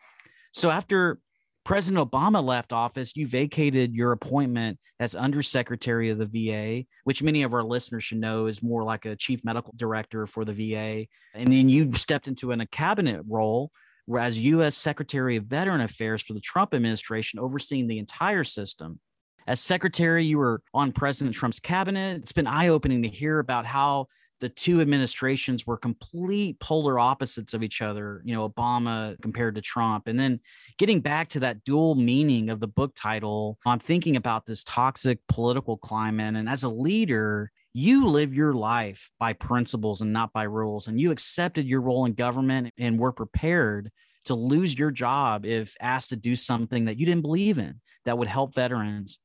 So 0.52 0.70
after 0.70 1.18
President 1.66 2.08
Obama 2.08 2.40
left 2.44 2.72
office, 2.72 3.16
you 3.16 3.26
vacated 3.26 3.92
your 3.92 4.12
appointment 4.12 4.78
as 5.00 5.16
Undersecretary 5.16 6.10
of 6.10 6.18
the 6.18 6.26
VA, 6.26 6.86
which 7.02 7.24
many 7.24 7.42
of 7.42 7.52
our 7.52 7.64
listeners 7.64 8.04
should 8.04 8.18
know 8.18 8.46
is 8.46 8.62
more 8.62 8.84
like 8.84 9.04
a 9.04 9.16
chief 9.16 9.44
medical 9.44 9.74
director 9.74 10.28
for 10.28 10.44
the 10.44 10.52
VA. 10.52 11.06
And 11.34 11.52
then 11.52 11.68
you 11.68 11.92
stepped 11.94 12.28
into 12.28 12.52
an, 12.52 12.60
a 12.60 12.66
cabinet 12.68 13.24
role 13.28 13.72
as 14.16 14.40
U.S. 14.40 14.76
Secretary 14.76 15.34
of 15.34 15.46
Veteran 15.46 15.80
Affairs 15.80 16.22
for 16.22 16.34
the 16.34 16.40
Trump 16.40 16.72
administration, 16.72 17.40
overseeing 17.40 17.88
the 17.88 17.98
entire 17.98 18.44
system. 18.44 19.00
As 19.48 19.58
secretary, 19.58 20.24
you 20.24 20.38
were 20.38 20.62
on 20.72 20.92
President 20.92 21.34
Trump's 21.34 21.58
cabinet. 21.58 22.18
It's 22.18 22.32
been 22.32 22.46
eye 22.46 22.68
opening 22.68 23.02
to 23.02 23.08
hear 23.08 23.40
about 23.40 23.66
how 23.66 24.06
the 24.40 24.48
two 24.48 24.80
administrations 24.80 25.66
were 25.66 25.76
complete 25.76 26.60
polar 26.60 26.98
opposites 26.98 27.54
of 27.54 27.62
each 27.62 27.80
other, 27.80 28.22
you 28.24 28.34
know, 28.34 28.48
Obama 28.48 29.20
compared 29.22 29.54
to 29.54 29.60
Trump. 29.62 30.06
And 30.06 30.18
then 30.18 30.40
getting 30.78 31.00
back 31.00 31.28
to 31.30 31.40
that 31.40 31.64
dual 31.64 31.94
meaning 31.94 32.50
of 32.50 32.60
the 32.60 32.66
book 32.66 32.92
title, 32.94 33.58
I'm 33.64 33.78
thinking 33.78 34.16
about 34.16 34.44
this 34.44 34.62
toxic 34.64 35.20
political 35.28 35.78
climate. 35.78 36.36
And 36.36 36.48
as 36.48 36.64
a 36.64 36.68
leader, 36.68 37.50
you 37.72 38.06
live 38.06 38.34
your 38.34 38.54
life 38.54 39.10
by 39.18 39.32
principles 39.32 40.00
and 40.00 40.12
not 40.12 40.32
by 40.32 40.44
rules. 40.44 40.88
And 40.88 41.00
you 41.00 41.10
accepted 41.10 41.66
your 41.66 41.80
role 41.80 42.04
in 42.04 42.12
government 42.12 42.72
and 42.78 42.98
were 42.98 43.12
prepared 43.12 43.90
to 44.26 44.34
lose 44.34 44.78
your 44.78 44.90
job 44.90 45.46
if 45.46 45.74
asked 45.80 46.10
to 46.10 46.16
do 46.16 46.36
something 46.36 46.86
that 46.86 46.98
you 46.98 47.06
didn't 47.06 47.22
believe 47.22 47.58
in 47.58 47.80
that 48.04 48.18
would 48.18 48.28
help 48.28 48.54
veterans. 48.54 49.18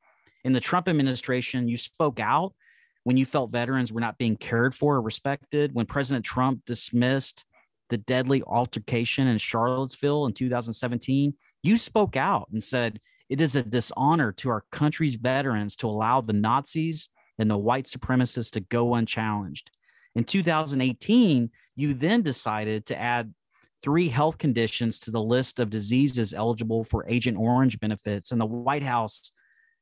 In 0.44 0.52
the 0.52 0.60
Trump 0.60 0.88
administration, 0.88 1.68
you 1.68 1.76
spoke 1.76 2.18
out 2.18 2.54
when 3.04 3.16
you 3.16 3.24
felt 3.24 3.50
veterans 3.50 3.92
were 3.92 4.00
not 4.00 4.18
being 4.18 4.36
cared 4.36 4.74
for 4.74 4.96
or 4.96 5.02
respected. 5.02 5.74
When 5.74 5.86
President 5.86 6.24
Trump 6.24 6.64
dismissed 6.66 7.44
the 7.90 7.98
deadly 7.98 8.42
altercation 8.44 9.26
in 9.26 9.38
Charlottesville 9.38 10.26
in 10.26 10.32
2017, 10.32 11.34
you 11.62 11.76
spoke 11.76 12.16
out 12.16 12.48
and 12.52 12.62
said, 12.62 13.00
It 13.28 13.40
is 13.40 13.56
a 13.56 13.62
dishonor 13.62 14.32
to 14.32 14.50
our 14.50 14.64
country's 14.72 15.16
veterans 15.16 15.76
to 15.76 15.88
allow 15.88 16.20
the 16.20 16.32
Nazis 16.32 17.08
and 17.38 17.50
the 17.50 17.58
white 17.58 17.86
supremacists 17.86 18.52
to 18.52 18.60
go 18.60 18.94
unchallenged. 18.94 19.70
In 20.14 20.24
2018, 20.24 21.50
you 21.74 21.94
then 21.94 22.22
decided 22.22 22.86
to 22.86 23.00
add 23.00 23.32
three 23.82 24.08
health 24.08 24.38
conditions 24.38 24.98
to 25.00 25.10
the 25.10 25.22
list 25.22 25.58
of 25.58 25.70
diseases 25.70 26.32
eligible 26.32 26.84
for 26.84 27.04
Agent 27.08 27.36
Orange 27.36 27.80
benefits, 27.80 28.30
and 28.30 28.40
the 28.40 28.46
White 28.46 28.84
House 28.84 29.32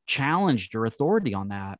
challenged 0.06 0.72
your 0.72 0.86
authority 0.86 1.34
on 1.34 1.48
that. 1.48 1.78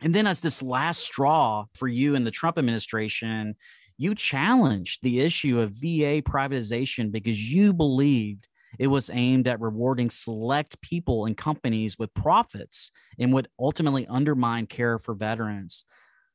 And 0.00 0.14
then, 0.14 0.26
as 0.26 0.40
this 0.40 0.62
last 0.62 1.00
straw 1.00 1.64
for 1.74 1.88
you 1.88 2.14
and 2.14 2.26
the 2.26 2.30
Trump 2.30 2.58
administration, 2.58 3.54
you 3.96 4.14
challenged 4.14 5.00
the 5.02 5.20
issue 5.20 5.60
of 5.60 5.72
VA 5.72 6.20
privatization 6.22 7.12
because 7.12 7.52
you 7.52 7.72
believed 7.72 8.48
it 8.78 8.88
was 8.88 9.10
aimed 9.12 9.46
at 9.46 9.60
rewarding 9.60 10.10
select 10.10 10.80
people 10.80 11.26
and 11.26 11.36
companies 11.36 11.98
with 11.98 12.12
profits 12.14 12.90
and 13.18 13.32
would 13.32 13.48
ultimately 13.58 14.06
undermine 14.08 14.66
care 14.66 14.98
for 14.98 15.14
veterans. 15.14 15.84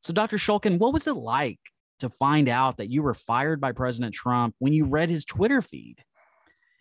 So, 0.01 0.13
Dr. 0.13 0.37
Shulkin, 0.37 0.79
what 0.79 0.93
was 0.93 1.07
it 1.07 1.15
like 1.15 1.59
to 1.99 2.09
find 2.09 2.47
out 2.47 2.77
that 2.77 2.89
you 2.89 3.03
were 3.03 3.13
fired 3.13 3.59
by 3.59 3.73
President 3.73 4.13
Trump 4.13 4.55
when 4.59 4.71
you 4.71 4.85
read 4.85 5.09
his 5.09 5.25
Twitter 5.25 5.61
feed? 5.61 5.97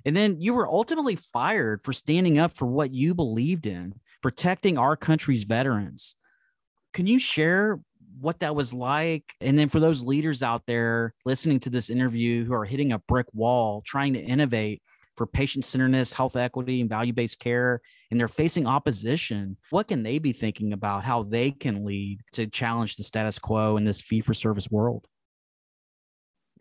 And 0.05 0.17
then 0.17 0.41
you 0.41 0.55
were 0.55 0.69
ultimately 0.69 1.17
fired 1.17 1.83
for 1.83 1.93
standing 1.93 2.39
up 2.39 2.53
for 2.53 2.67
what 2.67 2.95
you 2.95 3.15
believed 3.15 3.67
in, 3.67 3.95
protecting 4.23 4.79
our 4.79 4.97
country's 4.97 5.43
veterans. 5.43 6.15
Can 6.93 7.07
you 7.07 7.19
share 7.19 7.81
what 8.21 8.41
that 8.41 8.55
was 8.55 8.73
like? 8.75 9.25
And 9.41 9.59
then 9.59 9.69
for 9.69 9.81
those 9.81 10.03
leaders 10.03 10.43
out 10.43 10.63
there 10.67 11.15
listening 11.25 11.61
to 11.61 11.71
this 11.71 11.91
interview 11.91 12.45
who 12.45 12.55
are 12.55 12.65
hitting 12.65 12.93
a 12.93 12.99
brick 12.99 13.27
wall, 13.33 13.83
trying 13.87 14.15
to 14.15 14.21
innovate, 14.21 14.83
for 15.19 15.27
patient 15.27 15.65
centeredness, 15.65 16.13
health 16.13 16.37
equity, 16.37 16.81
and 16.81 16.89
value 16.89 17.13
based 17.13 17.41
care, 17.41 17.83
and 18.11 18.19
they're 18.19 18.29
facing 18.29 18.67
opposition, 18.67 19.57
what 19.71 19.89
can 19.89 20.03
they 20.03 20.19
be 20.19 20.33
thinking 20.33 20.73
about 20.73 21.03
how 21.03 21.25
they 21.25 21.51
can 21.51 21.85
lead 21.85 22.21
to 22.33 22.47
challenge 22.47 22.97
the 22.97 23.03
status 23.03 23.39
quo 23.39 23.77
in 23.77 23.85
this 23.85 24.01
fee 24.01 24.23
for 24.23 24.33
service 24.33 24.71
world? 24.71 25.07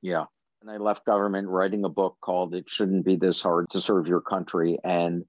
Yeah. 0.02 0.26
And 0.62 0.72
I 0.72 0.78
left 0.78 1.06
government 1.06 1.48
writing 1.48 1.86
a 1.86 1.90
book 1.90 2.18
called 2.20 2.56
It 2.56 2.66
Shouldn't 2.68 3.06
Be 3.06 3.16
This 3.16 3.40
Hard 3.42 3.70
to 3.70 3.80
Serve 3.80 4.08
Your 4.08 4.22
Country. 4.22 4.80
And 4.84 5.24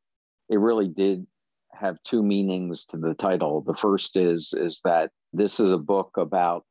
it 0.48 0.58
really 0.58 0.88
did 0.88 1.26
have 1.72 2.02
two 2.04 2.22
meanings 2.22 2.86
to 2.86 2.96
the 2.96 3.14
title. 3.14 3.60
The 3.60 3.74
first 3.74 4.16
is 4.16 4.52
is 4.56 4.80
that 4.84 5.10
this 5.32 5.60
is 5.60 5.70
a 5.70 5.78
book 5.78 6.16
about 6.16 6.64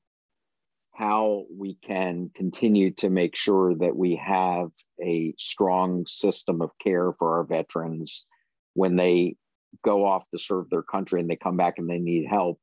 how 0.93 1.45
we 1.55 1.75
can 1.83 2.31
continue 2.35 2.91
to 2.91 3.09
make 3.09 3.35
sure 3.35 3.75
that 3.75 3.95
we 3.95 4.15
have 4.15 4.69
a 4.99 5.33
strong 5.37 6.03
system 6.07 6.61
of 6.61 6.71
care 6.83 7.13
for 7.19 7.37
our 7.37 7.43
veterans 7.43 8.25
when 8.73 8.95
they 8.95 9.35
go 9.83 10.05
off 10.05 10.23
to 10.31 10.39
serve 10.39 10.69
their 10.69 10.81
country 10.81 11.21
and 11.21 11.29
they 11.29 11.35
come 11.35 11.55
back 11.55 11.75
and 11.77 11.87
they 11.87 11.99
need 11.99 12.25
help. 12.27 12.59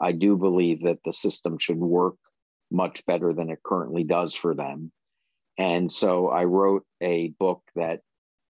I 0.00 0.12
do 0.12 0.36
believe 0.36 0.82
that 0.84 0.98
the 1.04 1.12
system 1.12 1.58
should 1.58 1.78
work 1.78 2.16
much 2.70 3.04
better 3.06 3.32
than 3.34 3.50
it 3.50 3.62
currently 3.62 4.02
does 4.02 4.34
for 4.34 4.54
them. 4.54 4.90
And 5.58 5.92
so 5.92 6.28
I 6.28 6.44
wrote 6.44 6.84
a 7.00 7.28
book 7.38 7.62
that 7.76 8.00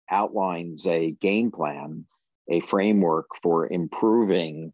outlines 0.10 0.86
a 0.86 1.12
game 1.12 1.52
plan, 1.52 2.06
a 2.50 2.60
framework 2.62 3.28
for 3.42 3.72
improving 3.72 4.74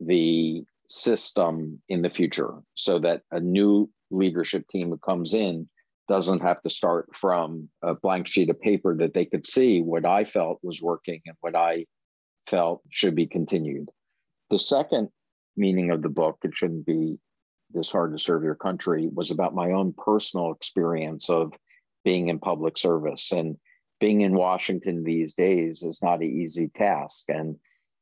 the 0.00 0.64
system 0.88 1.80
in 1.88 2.02
the 2.02 2.10
future 2.10 2.54
so 2.74 2.98
that 2.98 3.22
a 3.30 3.40
new 3.40 3.90
leadership 4.10 4.66
team 4.68 4.88
who 4.88 4.98
comes 4.98 5.34
in 5.34 5.68
doesn't 6.08 6.40
have 6.40 6.60
to 6.62 6.70
start 6.70 7.14
from 7.14 7.68
a 7.82 7.94
blank 7.94 8.26
sheet 8.26 8.48
of 8.48 8.60
paper 8.60 8.96
that 8.96 9.12
they 9.12 9.26
could 9.26 9.46
see 9.46 9.82
what 9.82 10.06
I 10.06 10.24
felt 10.24 10.58
was 10.62 10.80
working 10.80 11.20
and 11.26 11.36
what 11.40 11.54
I 11.54 11.84
felt 12.46 12.82
should 12.88 13.14
be 13.14 13.26
continued. 13.26 13.90
The 14.48 14.58
second 14.58 15.10
meaning 15.56 15.90
of 15.90 16.00
the 16.00 16.08
book, 16.08 16.38
it 16.42 16.54
shouldn't 16.54 16.86
be 16.86 17.18
this 17.70 17.92
hard 17.92 18.12
to 18.12 18.18
serve 18.18 18.42
your 18.42 18.54
country, 18.54 19.10
was 19.12 19.30
about 19.30 19.54
my 19.54 19.72
own 19.72 19.92
personal 19.92 20.52
experience 20.52 21.28
of 21.28 21.52
being 22.04 22.28
in 22.28 22.38
public 22.38 22.78
service. 22.78 23.30
And 23.30 23.58
being 24.00 24.20
in 24.20 24.34
Washington 24.34 25.02
these 25.02 25.34
days 25.34 25.82
is 25.82 26.02
not 26.02 26.20
an 26.20 26.30
easy 26.30 26.68
task. 26.76 27.24
And 27.28 27.56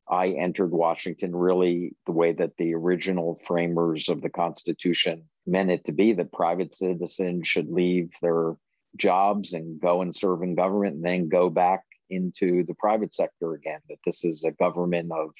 I 0.08 0.28
entered 0.28 0.70
Washington 0.70 1.34
really 1.34 1.96
the 2.06 2.12
way 2.12 2.32
that 2.32 2.56
the 2.58 2.74
original 2.74 3.40
framers 3.46 4.08
of 4.08 4.20
the 4.22 4.30
Constitution 4.30 5.24
meant 5.46 5.70
it 5.70 5.84
to 5.86 5.92
be 5.92 6.12
that 6.12 6.32
private 6.32 6.74
citizens 6.74 7.48
should 7.48 7.70
leave 7.70 8.10
their 8.22 8.56
jobs 8.96 9.52
and 9.52 9.80
go 9.80 10.02
and 10.02 10.14
serve 10.14 10.42
in 10.42 10.54
government 10.54 10.96
and 10.96 11.04
then 11.04 11.28
go 11.28 11.50
back 11.50 11.82
into 12.10 12.64
the 12.64 12.74
private 12.74 13.14
sector 13.14 13.54
again, 13.54 13.80
that 13.88 13.98
this 14.04 14.24
is 14.24 14.44
a 14.44 14.52
government 14.52 15.10
of, 15.12 15.30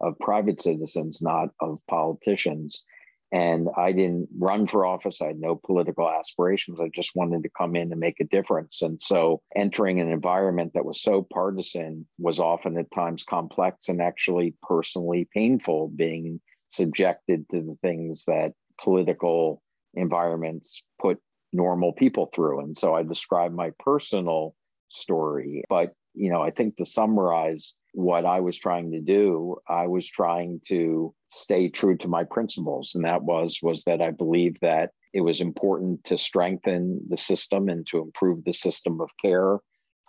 of 0.00 0.18
private 0.18 0.60
citizens, 0.60 1.22
not 1.22 1.48
of 1.60 1.78
politicians. 1.88 2.84
And 3.32 3.68
I 3.76 3.92
didn't 3.92 4.28
run 4.36 4.66
for 4.66 4.84
office. 4.84 5.22
I 5.22 5.28
had 5.28 5.38
no 5.38 5.54
political 5.54 6.10
aspirations. 6.10 6.80
I 6.80 6.90
just 6.92 7.14
wanted 7.14 7.44
to 7.44 7.50
come 7.56 7.76
in 7.76 7.92
and 7.92 8.00
make 8.00 8.18
a 8.20 8.24
difference. 8.24 8.82
And 8.82 9.00
so 9.00 9.40
entering 9.54 10.00
an 10.00 10.10
environment 10.10 10.72
that 10.74 10.84
was 10.84 11.00
so 11.00 11.26
partisan 11.32 12.06
was 12.18 12.40
often 12.40 12.76
at 12.76 12.90
times 12.90 13.22
complex 13.22 13.88
and 13.88 14.02
actually 14.02 14.54
personally 14.62 15.28
painful, 15.32 15.88
being 15.94 16.40
subjected 16.68 17.48
to 17.50 17.60
the 17.60 17.76
things 17.82 18.24
that 18.24 18.52
political 18.82 19.62
environments 19.94 20.82
put 21.00 21.18
normal 21.52 21.92
people 21.92 22.30
through. 22.34 22.60
And 22.60 22.76
so 22.76 22.94
I 22.94 23.02
describe 23.02 23.52
my 23.52 23.70
personal 23.78 24.54
story. 24.88 25.64
But, 25.68 25.92
you 26.14 26.30
know, 26.30 26.42
I 26.42 26.50
think 26.50 26.76
to 26.76 26.84
summarize 26.84 27.76
what 27.92 28.24
I 28.24 28.40
was 28.40 28.58
trying 28.58 28.92
to 28.92 29.00
do, 29.00 29.56
I 29.68 29.86
was 29.86 30.08
trying 30.08 30.60
to 30.66 31.14
stay 31.30 31.68
true 31.68 31.96
to 31.98 32.08
my 32.08 32.24
principles. 32.24 32.94
And 32.94 33.04
that 33.04 33.22
was, 33.22 33.60
was 33.62 33.84
that 33.84 34.02
I 34.02 34.10
believe 34.10 34.56
that 34.60 34.90
it 35.12 35.22
was 35.22 35.40
important 35.40 36.04
to 36.04 36.18
strengthen 36.18 37.00
the 37.08 37.16
system 37.16 37.68
and 37.68 37.86
to 37.88 37.98
improve 37.98 38.44
the 38.44 38.52
system 38.52 39.00
of 39.00 39.10
care 39.20 39.58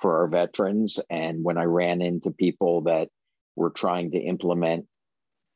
for 0.02 0.18
our 0.18 0.28
veterans. 0.28 1.00
And 1.10 1.44
when 1.44 1.58
I 1.58 1.64
ran 1.64 2.02
into 2.02 2.32
people 2.32 2.82
that 2.82 3.10
were 3.56 3.70
trying 3.70 4.12
to 4.12 4.20
implement 4.20 4.86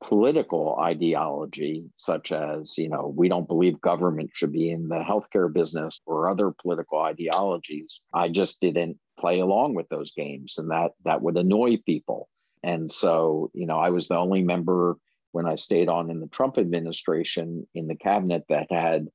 political 0.03 0.77
ideology, 0.79 1.85
such 1.95 2.31
as, 2.31 2.77
you 2.77 2.89
know, 2.89 3.13
we 3.15 3.29
don't 3.29 3.47
believe 3.47 3.81
government 3.81 4.29
should 4.33 4.51
be 4.51 4.69
in 4.69 4.87
the 4.87 4.99
healthcare 4.99 5.51
business 5.51 5.99
or 6.05 6.29
other 6.29 6.53
political 6.61 6.99
ideologies. 6.99 8.01
I 8.13 8.29
just 8.29 8.61
didn't 8.61 8.97
play 9.19 9.39
along 9.39 9.73
with 9.73 9.89
those 9.89 10.11
games 10.11 10.57
and 10.57 10.69
that 10.69 10.91
that 11.05 11.21
would 11.21 11.37
annoy 11.37 11.77
people. 11.85 12.29
And 12.61 12.91
so, 12.91 13.51
you 13.53 13.65
know, 13.65 13.77
I 13.77 13.89
was 13.89 14.07
the 14.07 14.17
only 14.17 14.43
member 14.43 14.97
when 15.35 15.45
I 15.45 15.55
stayed 15.55 15.89
on 15.89 16.09
in 16.09 16.21
the 16.21 16.29
Trump 16.29 16.57
administration 16.57 17.67
in 17.75 17.87
the 17.87 17.97
cabinet 17.97 18.45
that 18.47 18.71
had 18.71 19.09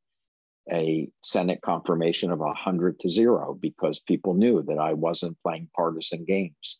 a 0.71 1.09
Senate 1.23 1.63
confirmation 1.63 2.31
of 2.31 2.41
100 2.41 3.01
to 3.01 3.09
zero 3.09 3.57
because 3.59 4.01
people 4.01 4.35
knew 4.35 4.63
that 4.65 4.77
I 4.77 4.93
wasn't 4.93 5.39
playing 5.43 5.71
partisan 5.75 6.27
games. 6.27 6.79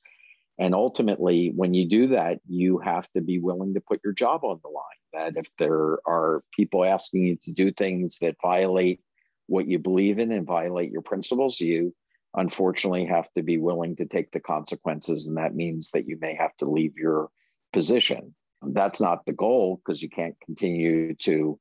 And 0.59 0.75
ultimately, 0.75 1.53
when 1.57 1.73
you 1.73 1.89
do 1.89 2.09
that, 2.09 2.41
you 2.47 2.81
have 2.81 3.11
to 3.13 3.23
be 3.23 3.39
willing 3.39 3.73
to 3.73 3.81
put 3.81 4.03
your 4.05 4.13
job 4.13 4.45
on 4.45 4.61
the 4.63 4.69
line. 4.69 4.85
That 5.15 5.41
if 5.41 5.51
there 5.59 6.01
are 6.07 6.45
people 6.55 6.85
asking 6.85 7.25
you 7.25 7.39
to 7.45 7.51
do 7.51 7.71
things 7.71 8.19
that 8.19 8.37
violate 8.43 9.01
what 9.47 9.67
you 9.67 9.79
believe 9.79 10.19
in 10.19 10.33
and 10.33 10.47
violate 10.47 10.93
your 10.93 11.01
principles, 11.01 11.59
you 11.59 11.95
unfortunately 12.35 13.07
have 13.07 13.33
to 13.33 13.43
be 13.43 13.57
willing 13.57 13.97
to 13.97 14.05
take 14.05 14.33
the 14.33 14.41
consequences. 14.41 15.29
And 15.29 15.39
that 15.39 15.55
means 15.55 15.93
that 15.93 16.07
you 16.07 16.19
may 16.21 16.35
have 16.35 16.55
to 16.59 16.71
leave 16.71 16.99
your 16.99 17.31
position. 17.73 18.35
That's 18.63 19.01
not 19.01 19.25
the 19.27 19.33
goal 19.33 19.81
because 19.85 20.03
you 20.03 20.11
can't 20.11 20.37
continue 20.45 21.15
to 21.17 21.59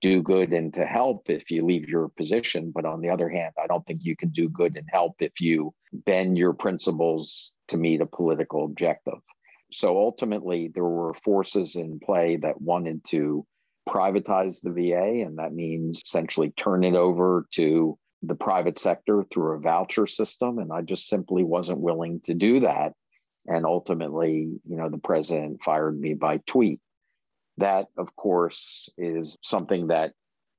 do 0.00 0.22
good 0.22 0.52
and 0.52 0.72
to 0.74 0.84
help 0.84 1.30
if 1.30 1.50
you 1.50 1.64
leave 1.64 1.88
your 1.88 2.08
position. 2.10 2.70
But 2.74 2.84
on 2.84 3.00
the 3.00 3.08
other 3.08 3.28
hand, 3.30 3.54
I 3.62 3.66
don't 3.66 3.86
think 3.86 4.04
you 4.04 4.16
can 4.16 4.28
do 4.30 4.48
good 4.48 4.76
and 4.76 4.86
help 4.92 5.14
if 5.20 5.40
you 5.40 5.72
bend 5.92 6.36
your 6.36 6.52
principles 6.52 7.56
to 7.68 7.78
meet 7.78 8.02
a 8.02 8.06
political 8.06 8.66
objective. 8.66 9.20
So 9.72 9.96
ultimately, 9.96 10.70
there 10.72 10.84
were 10.84 11.14
forces 11.14 11.76
in 11.76 11.98
play 12.00 12.36
that 12.36 12.60
wanted 12.60 13.00
to 13.10 13.46
privatize 13.88 14.60
the 14.60 14.70
VA, 14.70 15.24
and 15.24 15.38
that 15.38 15.54
means 15.54 16.02
essentially 16.04 16.50
turn 16.50 16.84
it 16.84 16.94
over 16.94 17.46
to 17.54 17.98
the 18.22 18.34
private 18.34 18.78
sector 18.78 19.24
through 19.32 19.56
a 19.56 19.60
voucher 19.60 20.06
system. 20.06 20.58
And 20.58 20.72
I 20.72 20.82
just 20.82 21.08
simply 21.08 21.44
wasn't 21.44 21.80
willing 21.80 22.20
to 22.24 22.34
do 22.34 22.60
that. 22.60 22.92
And 23.46 23.66
ultimately, 23.66 24.60
you 24.68 24.76
know, 24.76 24.88
the 24.88 24.98
president 24.98 25.62
fired 25.62 26.00
me 26.00 26.14
by 26.14 26.38
tweet. 26.46 26.80
That, 27.58 27.86
of 27.98 28.14
course, 28.16 28.88
is 28.98 29.38
something 29.42 29.88
that 29.88 30.12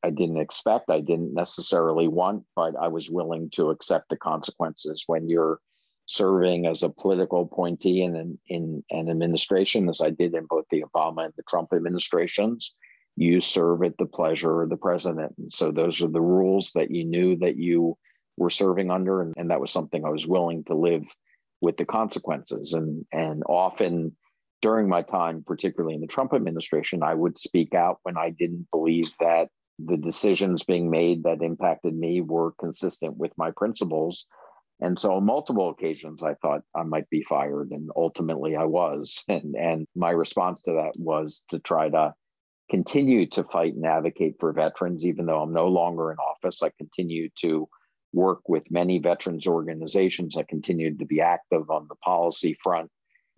I 0.03 0.11
didn't 0.11 0.37
expect. 0.37 0.89
I 0.89 1.01
didn't 1.01 1.33
necessarily 1.33 2.07
want, 2.07 2.43
but 2.55 2.75
I 2.79 2.87
was 2.87 3.09
willing 3.09 3.49
to 3.55 3.71
accept 3.71 4.09
the 4.09 4.17
consequences 4.17 5.03
when 5.07 5.27
you're 5.27 5.59
serving 6.05 6.67
as 6.67 6.83
a 6.83 6.89
political 6.89 7.41
appointee 7.41 8.03
in 8.03 8.15
an, 8.15 8.39
in 8.47 8.83
an 8.91 9.09
administration, 9.09 9.89
as 9.89 10.01
I 10.01 10.11
did 10.11 10.35
in 10.35 10.45
both 10.45 10.65
the 10.69 10.83
Obama 10.83 11.25
and 11.25 11.33
the 11.35 11.43
Trump 11.49 11.73
administrations. 11.73 12.75
You 13.15 13.41
serve 13.41 13.81
at 13.83 13.97
the 13.97 14.05
pleasure 14.05 14.61
of 14.61 14.69
the 14.69 14.77
president. 14.77 15.33
And 15.37 15.51
so 15.51 15.71
those 15.71 16.01
are 16.01 16.07
the 16.07 16.21
rules 16.21 16.71
that 16.75 16.91
you 16.91 17.05
knew 17.05 17.35
that 17.37 17.57
you 17.57 17.97
were 18.37 18.49
serving 18.49 18.91
under. 18.91 19.21
And, 19.21 19.33
and 19.37 19.49
that 19.49 19.61
was 19.61 19.71
something 19.71 20.05
I 20.05 20.09
was 20.09 20.27
willing 20.27 20.63
to 20.65 20.75
live 20.75 21.03
with 21.65 21.77
the 21.77 21.85
consequences. 21.85 22.73
And, 22.73 23.05
and 23.11 23.41
often 23.49 24.15
during 24.61 24.87
my 24.87 25.01
time, 25.01 25.43
particularly 25.45 25.95
in 25.95 26.01
the 26.01 26.07
Trump 26.07 26.31
administration, 26.31 27.01
I 27.01 27.15
would 27.15 27.39
speak 27.39 27.73
out 27.73 27.97
when 28.03 28.17
I 28.17 28.29
didn't 28.29 28.67
believe 28.71 29.11
that 29.19 29.49
the 29.79 29.97
decisions 29.97 30.63
being 30.63 30.91
made 30.91 31.23
that 31.23 31.41
impacted 31.41 31.95
me 31.97 32.21
were 32.21 32.53
consistent 32.59 33.17
with 33.17 33.31
my 33.35 33.49
principles. 33.49 34.27
And 34.79 34.99
so, 34.99 35.13
on 35.13 35.25
multiple 35.25 35.69
occasions, 35.69 36.21
I 36.21 36.35
thought 36.35 36.61
I 36.75 36.83
might 36.83 37.09
be 37.09 37.23
fired, 37.23 37.71
and 37.71 37.89
ultimately, 37.95 38.55
I 38.55 38.65
was. 38.65 39.23
And 39.29 39.55
and 39.55 39.87
my 39.95 40.11
response 40.11 40.61
to 40.63 40.73
that 40.73 40.93
was 40.97 41.45
to 41.49 41.59
try 41.59 41.89
to 41.89 42.13
continue 42.69 43.25
to 43.29 43.43
fight 43.43 43.73
and 43.73 43.85
advocate 43.85 44.35
for 44.39 44.53
veterans, 44.53 45.05
even 45.05 45.25
though 45.25 45.41
I'm 45.41 45.53
no 45.53 45.67
longer 45.67 46.11
in 46.11 46.17
office. 46.17 46.61
I 46.61 46.69
continue 46.77 47.29
to 47.41 47.67
work 48.15 48.47
with 48.47 48.71
many 48.71 48.97
veterans 48.97 49.45
organizations. 49.45 50.37
I 50.37 50.43
continued 50.43 50.97
to 50.99 51.05
be 51.05 51.21
active 51.21 51.69
on 51.69 51.87
the 51.87 51.95
policy 51.95 52.57
front 52.63 52.89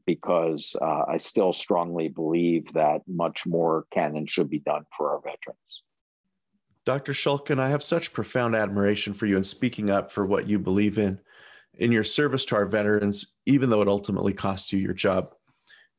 because 0.05 0.75
uh, 0.81 1.03
I 1.07 1.17
still 1.17 1.51
strongly 1.51 2.07
believe 2.07 2.71
that 2.73 3.01
much 3.07 3.45
more 3.45 3.85
can 3.91 4.15
and 4.15 4.29
should 4.29 4.49
be 4.49 4.59
done 4.59 4.85
for 4.95 5.11
our 5.11 5.19
veterans. 5.19 5.83
Dr. 6.85 7.11
Shulkin, 7.11 7.59
I 7.59 7.67
have 7.67 7.83
such 7.83 8.13
profound 8.13 8.55
admiration 8.55 9.13
for 9.13 9.25
you 9.25 9.35
in 9.35 9.43
speaking 9.43 9.89
up 9.89 10.09
for 10.09 10.25
what 10.25 10.47
you 10.47 10.57
believe 10.57 10.97
in, 10.97 11.19
in 11.73 11.91
your 11.91 12.05
service 12.05 12.45
to 12.45 12.55
our 12.55 12.65
veterans, 12.65 13.35
even 13.45 13.69
though 13.69 13.81
it 13.81 13.89
ultimately 13.89 14.31
cost 14.31 14.71
you 14.71 14.79
your 14.79 14.93
job. 14.93 15.33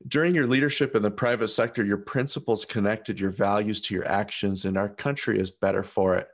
During 0.07 0.35
your 0.35 0.47
leadership 0.47 0.95
in 0.95 1.03
the 1.03 1.11
private 1.11 1.49
sector, 1.49 1.85
your 1.85 1.99
principles 1.99 2.65
connected 2.65 3.21
your 3.21 3.31
values 3.31 3.81
to 3.83 3.95
your 3.95 4.09
actions, 4.09 4.65
and 4.65 4.79
our 4.79 4.89
country 4.89 5.39
is 5.39 5.51
better 5.51 5.83
for 5.83 6.15
it. 6.15 6.29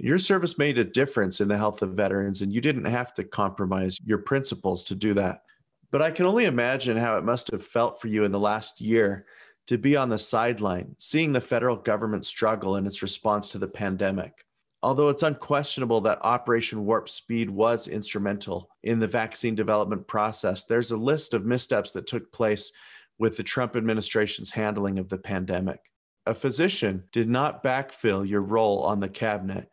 Your 0.00 0.18
service 0.20 0.58
made 0.58 0.78
a 0.78 0.84
difference 0.84 1.40
in 1.40 1.48
the 1.48 1.56
health 1.56 1.82
of 1.82 1.94
veterans, 1.94 2.40
and 2.40 2.52
you 2.52 2.60
didn't 2.60 2.84
have 2.84 3.12
to 3.14 3.24
compromise 3.24 3.98
your 4.04 4.18
principles 4.18 4.84
to 4.84 4.94
do 4.94 5.12
that. 5.14 5.42
But 5.90 6.02
I 6.02 6.12
can 6.12 6.24
only 6.24 6.44
imagine 6.44 6.96
how 6.96 7.18
it 7.18 7.24
must 7.24 7.50
have 7.50 7.64
felt 7.64 8.00
for 8.00 8.06
you 8.06 8.22
in 8.22 8.30
the 8.30 8.38
last 8.38 8.80
year 8.80 9.26
to 9.66 9.76
be 9.76 9.96
on 9.96 10.08
the 10.08 10.18
sideline, 10.18 10.94
seeing 10.98 11.32
the 11.32 11.40
federal 11.40 11.76
government 11.76 12.24
struggle 12.24 12.76
in 12.76 12.86
its 12.86 13.02
response 13.02 13.48
to 13.48 13.58
the 13.58 13.66
pandemic. 13.66 14.44
Although 14.84 15.08
it's 15.08 15.24
unquestionable 15.24 16.00
that 16.02 16.24
Operation 16.24 16.86
Warp 16.86 17.08
Speed 17.08 17.50
was 17.50 17.88
instrumental 17.88 18.70
in 18.84 19.00
the 19.00 19.08
vaccine 19.08 19.56
development 19.56 20.06
process, 20.06 20.64
there's 20.64 20.92
a 20.92 20.96
list 20.96 21.34
of 21.34 21.44
missteps 21.44 21.90
that 21.92 22.06
took 22.06 22.32
place 22.32 22.72
with 23.18 23.36
the 23.36 23.42
Trump 23.42 23.74
administration's 23.74 24.52
handling 24.52 25.00
of 25.00 25.08
the 25.08 25.18
pandemic. 25.18 25.80
A 26.26 26.34
physician 26.34 27.02
did 27.10 27.28
not 27.28 27.64
backfill 27.64 28.28
your 28.28 28.42
role 28.42 28.82
on 28.82 29.00
the 29.00 29.08
cabinet. 29.08 29.68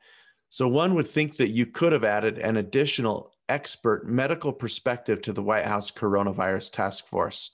So 0.56 0.70
one 0.70 0.96
would 0.96 1.10
think 1.10 1.36
that 1.36 1.50
you 1.50 1.66
could 1.66 1.92
have 1.92 2.06
added 2.06 2.38
an 2.38 2.56
additional 2.56 3.34
expert 3.50 4.08
medical 4.08 4.54
perspective 4.54 5.22
to 5.24 5.34
the 5.34 5.44
White 5.44 5.66
House 5.66 5.92
Coronavirus 5.92 6.72
Task 6.72 7.08
Force. 7.08 7.52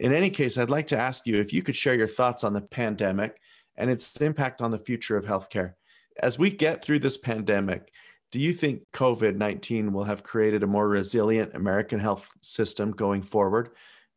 In 0.00 0.12
any 0.12 0.28
case, 0.28 0.58
I'd 0.58 0.70
like 0.70 0.88
to 0.88 0.98
ask 0.98 1.24
you 1.24 1.38
if 1.38 1.52
you 1.52 1.62
could 1.62 1.76
share 1.76 1.94
your 1.94 2.08
thoughts 2.08 2.42
on 2.42 2.52
the 2.52 2.62
pandemic 2.62 3.38
and 3.76 3.88
its 3.88 4.20
impact 4.20 4.60
on 4.60 4.72
the 4.72 4.80
future 4.80 5.16
of 5.16 5.24
healthcare. 5.24 5.74
As 6.20 6.36
we 6.36 6.50
get 6.50 6.84
through 6.84 6.98
this 6.98 7.16
pandemic, 7.16 7.92
do 8.32 8.40
you 8.40 8.52
think 8.52 8.82
COVID 8.92 9.36
19 9.36 9.92
will 9.92 10.02
have 10.02 10.24
created 10.24 10.64
a 10.64 10.66
more 10.66 10.88
resilient 10.88 11.54
American 11.54 12.00
health 12.00 12.28
system 12.40 12.90
going 12.90 13.22
forward? 13.22 13.68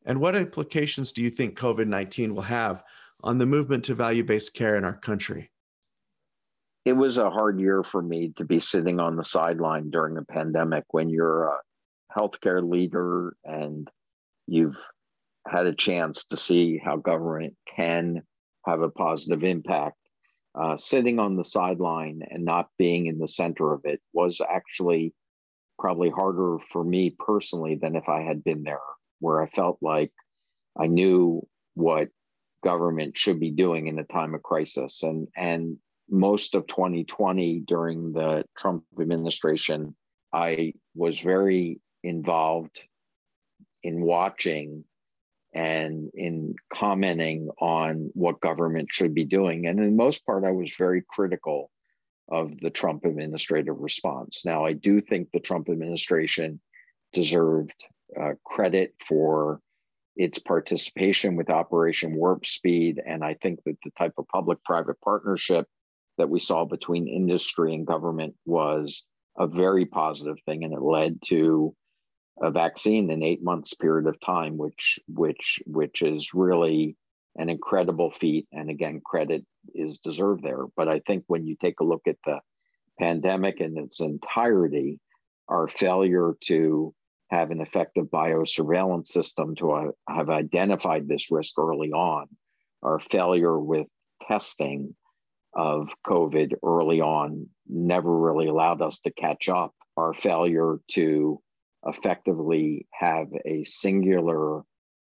And 0.03 0.19
what 0.19 0.35
implications 0.35 1.11
do 1.11 1.21
you 1.21 1.29
think 1.29 1.59
COVID 1.59 1.85
19 1.85 2.33
will 2.33 2.41
have 2.41 2.83
on 3.21 3.37
the 3.37 3.45
movement 3.45 3.83
to 3.83 3.93
value 3.93 4.23
based 4.23 4.55
care 4.55 4.77
in 4.77 4.83
our 4.83 4.97
country? 4.97 5.51
It 6.85 6.93
was 6.93 7.17
a 7.17 7.29
hard 7.29 7.59
year 7.59 7.83
for 7.83 8.01
me 8.01 8.33
to 8.35 8.45
be 8.45 8.59
sitting 8.59 8.99
on 8.99 9.15
the 9.15 9.23
sideline 9.23 9.89
during 9.89 10.17
a 10.17 10.23
pandemic 10.23 10.83
when 10.91 11.09
you're 11.09 11.45
a 11.45 11.57
healthcare 12.15 12.67
leader 12.67 13.35
and 13.45 13.89
you've 14.47 14.77
had 15.47 15.65
a 15.65 15.75
chance 15.75 16.25
to 16.25 16.37
see 16.37 16.77
how 16.77 16.97
government 16.97 17.55
can 17.75 18.21
have 18.65 18.81
a 18.81 18.89
positive 18.89 19.43
impact. 19.43 19.97
Uh, 20.55 20.77
sitting 20.77 21.17
on 21.17 21.35
the 21.35 21.43
sideline 21.43 22.21
and 22.29 22.45
not 22.45 22.67
being 22.77 23.07
in 23.07 23.17
the 23.17 23.27
center 23.27 23.73
of 23.73 23.81
it 23.85 23.99
was 24.13 24.39
actually 24.47 25.11
probably 25.79 26.11
harder 26.11 26.57
for 26.69 26.83
me 26.83 27.15
personally 27.17 27.75
than 27.81 27.95
if 27.95 28.07
I 28.07 28.21
had 28.21 28.43
been 28.43 28.61
there, 28.61 28.77
where 29.19 29.41
I 29.41 29.47
felt 29.47 29.79
like 29.81 30.11
I 30.79 30.85
knew 30.85 31.41
what 31.73 32.09
government 32.63 33.17
should 33.17 33.39
be 33.39 33.49
doing 33.49 33.87
in 33.87 33.97
a 33.97 34.03
time 34.03 34.35
of 34.35 34.43
crisis. 34.43 35.01
And 35.01 35.27
and 35.35 35.77
most 36.09 36.55
of 36.55 36.67
2020 36.67 37.61
during 37.61 38.13
the 38.13 38.43
Trump 38.57 38.83
administration, 38.99 39.95
I 40.31 40.73
was 40.95 41.19
very 41.19 41.79
involved 42.03 42.83
in 43.83 44.01
watching 44.01 44.83
and 45.53 46.09
in 46.15 46.55
commenting 46.73 47.49
on 47.59 48.09
what 48.13 48.41
government 48.41 48.89
should 48.91 49.13
be 49.13 49.25
doing. 49.25 49.67
And 49.67 49.79
in 49.79 49.95
most 49.95 50.25
part, 50.25 50.43
I 50.43 50.51
was 50.51 50.75
very 50.77 51.03
critical 51.07 51.69
of 52.29 52.59
the 52.61 52.69
Trump 52.69 53.05
administrative 53.05 53.77
response. 53.77 54.43
Now, 54.45 54.65
I 54.65 54.73
do 54.73 54.99
think 54.99 55.29
the 55.31 55.39
Trump 55.39 55.69
administration 55.69 56.59
deserved 57.11 57.85
uh, 58.19 58.31
credit 58.43 58.95
for 58.99 59.59
its 60.15 60.39
participation 60.39 61.35
with 61.35 61.49
Operation 61.49 62.15
Warp 62.15 62.45
Speed. 62.45 63.01
And 63.05 63.23
I 63.23 63.35
think 63.35 63.59
that 63.65 63.77
the 63.83 63.91
type 63.97 64.13
of 64.17 64.27
public 64.27 64.63
private 64.63 64.99
partnership 65.01 65.67
that 66.17 66.29
we 66.29 66.39
saw 66.39 66.65
between 66.65 67.07
industry 67.07 67.73
and 67.73 67.87
government 67.87 68.35
was 68.45 69.05
a 69.37 69.47
very 69.47 69.85
positive 69.85 70.37
thing, 70.45 70.63
and 70.63 70.73
it 70.73 70.81
led 70.81 71.19
to 71.25 71.75
a 72.41 72.51
vaccine 72.51 73.09
in 73.09 73.23
eight 73.23 73.43
months 73.43 73.73
period 73.73 74.07
of 74.07 74.19
time, 74.19 74.57
which 74.57 74.99
which 75.07 75.61
which 75.65 76.01
is 76.01 76.33
really 76.33 76.95
an 77.35 77.49
incredible 77.49 78.11
feat. 78.11 78.47
And 78.51 78.69
again, 78.69 79.01
credit 79.03 79.45
is 79.73 79.97
deserved 79.99 80.43
there. 80.43 80.65
But 80.75 80.87
I 80.87 80.99
think 80.99 81.23
when 81.27 81.47
you 81.47 81.55
take 81.59 81.79
a 81.79 81.85
look 81.85 82.03
at 82.07 82.17
the 82.25 82.39
pandemic 82.99 83.59
in 83.59 83.77
its 83.77 84.01
entirety, 84.01 84.99
our 85.47 85.67
failure 85.67 86.35
to 86.45 86.93
have 87.29 87.49
an 87.49 87.61
effective 87.61 88.05
biosurveillance 88.05 89.07
system 89.07 89.55
to 89.55 89.71
uh, 89.71 89.87
have 90.07 90.29
identified 90.29 91.07
this 91.07 91.31
risk 91.31 91.57
early 91.57 91.91
on, 91.91 92.27
our 92.83 92.99
failure 92.99 93.59
with 93.59 93.87
testing, 94.27 94.95
of 95.55 95.89
COVID 96.05 96.53
early 96.63 97.01
on 97.01 97.47
never 97.67 98.17
really 98.17 98.47
allowed 98.47 98.81
us 98.81 98.99
to 99.01 99.11
catch 99.11 99.49
up. 99.49 99.73
Our 99.95 100.13
failure 100.13 100.79
to 100.91 101.41
effectively 101.85 102.87
have 102.91 103.27
a 103.45 103.63
singular 103.63 104.63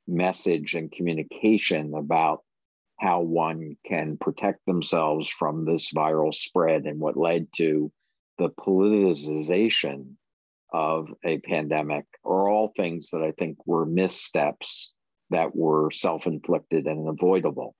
message 0.08 0.74
and 0.74 0.90
communication 0.90 1.94
about 1.94 2.40
how 2.98 3.20
one 3.20 3.76
can 3.86 4.16
protect 4.16 4.64
themselves 4.66 5.28
from 5.28 5.64
this 5.64 5.92
viral 5.92 6.32
spread 6.32 6.84
and 6.84 7.00
what 7.00 7.16
led 7.16 7.46
to 7.56 7.90
the 8.38 8.48
politicization 8.48 10.14
of 10.72 11.08
a 11.24 11.38
pandemic 11.40 12.04
are 12.24 12.48
all 12.48 12.72
things 12.76 13.10
that 13.10 13.22
I 13.22 13.32
think 13.32 13.58
were 13.66 13.84
missteps 13.84 14.92
that 15.30 15.54
were 15.54 15.90
self 15.90 16.26
inflicted 16.26 16.86
and 16.86 17.08
avoidable. 17.08 17.74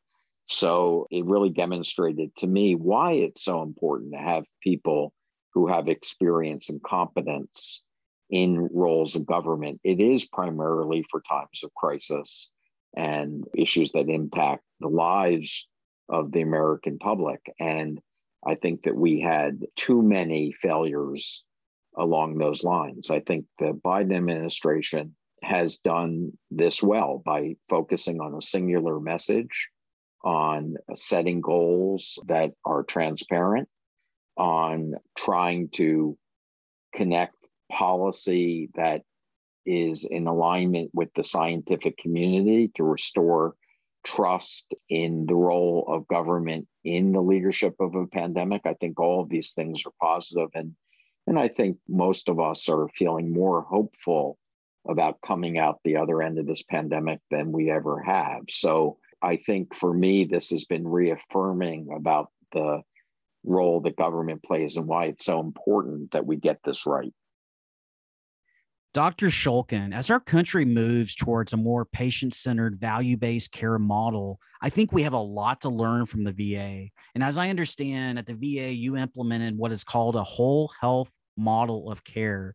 So 0.52 1.06
it 1.10 1.24
really 1.24 1.48
demonstrated 1.48 2.36
to 2.36 2.46
me 2.46 2.74
why 2.74 3.12
it's 3.12 3.42
so 3.42 3.62
important 3.62 4.12
to 4.12 4.18
have 4.18 4.44
people 4.62 5.14
who 5.54 5.66
have 5.66 5.88
experience 5.88 6.68
and 6.68 6.82
competence 6.82 7.82
in 8.28 8.68
roles 8.72 9.16
of 9.16 9.26
government. 9.26 9.80
It 9.82 10.00
is 10.00 10.26
primarily 10.26 11.04
for 11.10 11.22
times 11.22 11.60
of 11.64 11.74
crisis 11.74 12.50
and 12.94 13.44
issues 13.56 13.92
that 13.92 14.10
impact 14.10 14.62
the 14.80 14.88
lives 14.88 15.66
of 16.10 16.32
the 16.32 16.42
American 16.42 16.98
public. 16.98 17.40
And 17.58 17.98
I 18.46 18.54
think 18.56 18.82
that 18.82 18.96
we 18.96 19.20
had 19.20 19.64
too 19.76 20.02
many 20.02 20.52
failures 20.52 21.44
along 21.96 22.36
those 22.36 22.62
lines. 22.62 23.10
I 23.10 23.20
think 23.20 23.46
the 23.58 23.72
Biden 23.72 24.14
administration 24.14 25.14
has 25.42 25.78
done 25.78 26.32
this 26.50 26.82
well 26.82 27.22
by 27.24 27.56
focusing 27.70 28.20
on 28.20 28.34
a 28.34 28.42
singular 28.42 29.00
message, 29.00 29.68
on 30.24 30.76
setting 30.94 31.40
goals 31.40 32.18
that 32.26 32.52
are 32.64 32.82
transparent, 32.82 33.68
on 34.36 34.94
trying 35.16 35.68
to 35.70 36.16
connect 36.94 37.34
policy 37.70 38.70
that 38.74 39.02
is 39.64 40.04
in 40.04 40.26
alignment 40.26 40.90
with 40.92 41.08
the 41.14 41.24
scientific 41.24 41.96
community 41.98 42.70
to 42.74 42.82
restore 42.82 43.54
trust 44.04 44.74
in 44.88 45.26
the 45.26 45.34
role 45.34 45.84
of 45.88 46.08
government 46.08 46.66
in 46.84 47.12
the 47.12 47.20
leadership 47.20 47.74
of 47.78 47.94
a 47.94 48.06
pandemic. 48.06 48.62
I 48.64 48.74
think 48.74 48.98
all 48.98 49.20
of 49.20 49.28
these 49.28 49.52
things 49.52 49.84
are 49.86 49.92
positive 50.00 50.48
and 50.54 50.74
and 51.26 51.38
I 51.38 51.46
think 51.46 51.78
most 51.88 52.28
of 52.28 52.40
us 52.40 52.68
are 52.68 52.88
feeling 52.96 53.32
more 53.32 53.62
hopeful 53.62 54.38
about 54.88 55.20
coming 55.24 55.56
out 55.56 55.78
the 55.84 55.96
other 55.96 56.20
end 56.20 56.38
of 56.38 56.46
this 56.46 56.64
pandemic 56.64 57.20
than 57.30 57.52
we 57.52 57.70
ever 57.70 58.00
have. 58.00 58.42
So 58.50 58.98
I 59.22 59.36
think 59.36 59.74
for 59.74 59.94
me, 59.94 60.24
this 60.24 60.50
has 60.50 60.64
been 60.64 60.86
reaffirming 60.86 61.88
about 61.94 62.28
the 62.52 62.82
role 63.44 63.80
that 63.80 63.96
government 63.96 64.42
plays 64.42 64.76
and 64.76 64.86
why 64.86 65.06
it's 65.06 65.24
so 65.24 65.40
important 65.40 66.10
that 66.12 66.26
we 66.26 66.36
get 66.36 66.58
this 66.64 66.86
right. 66.86 67.12
Dr. 68.94 69.28
Shulkin, 69.28 69.94
as 69.94 70.10
our 70.10 70.20
country 70.20 70.66
moves 70.66 71.14
towards 71.14 71.54
a 71.54 71.56
more 71.56 71.86
patient 71.86 72.34
centered, 72.34 72.78
value 72.78 73.16
based 73.16 73.50
care 73.50 73.78
model, 73.78 74.38
I 74.60 74.68
think 74.68 74.92
we 74.92 75.04
have 75.04 75.14
a 75.14 75.18
lot 75.18 75.62
to 75.62 75.70
learn 75.70 76.04
from 76.04 76.24
the 76.24 76.32
VA. 76.32 76.88
And 77.14 77.24
as 77.24 77.38
I 77.38 77.48
understand, 77.48 78.18
at 78.18 78.26
the 78.26 78.34
VA, 78.34 78.70
you 78.70 78.98
implemented 78.98 79.56
what 79.56 79.72
is 79.72 79.82
called 79.82 80.14
a 80.14 80.22
whole 80.22 80.70
health 80.78 81.10
model 81.38 81.90
of 81.90 82.04
care 82.04 82.54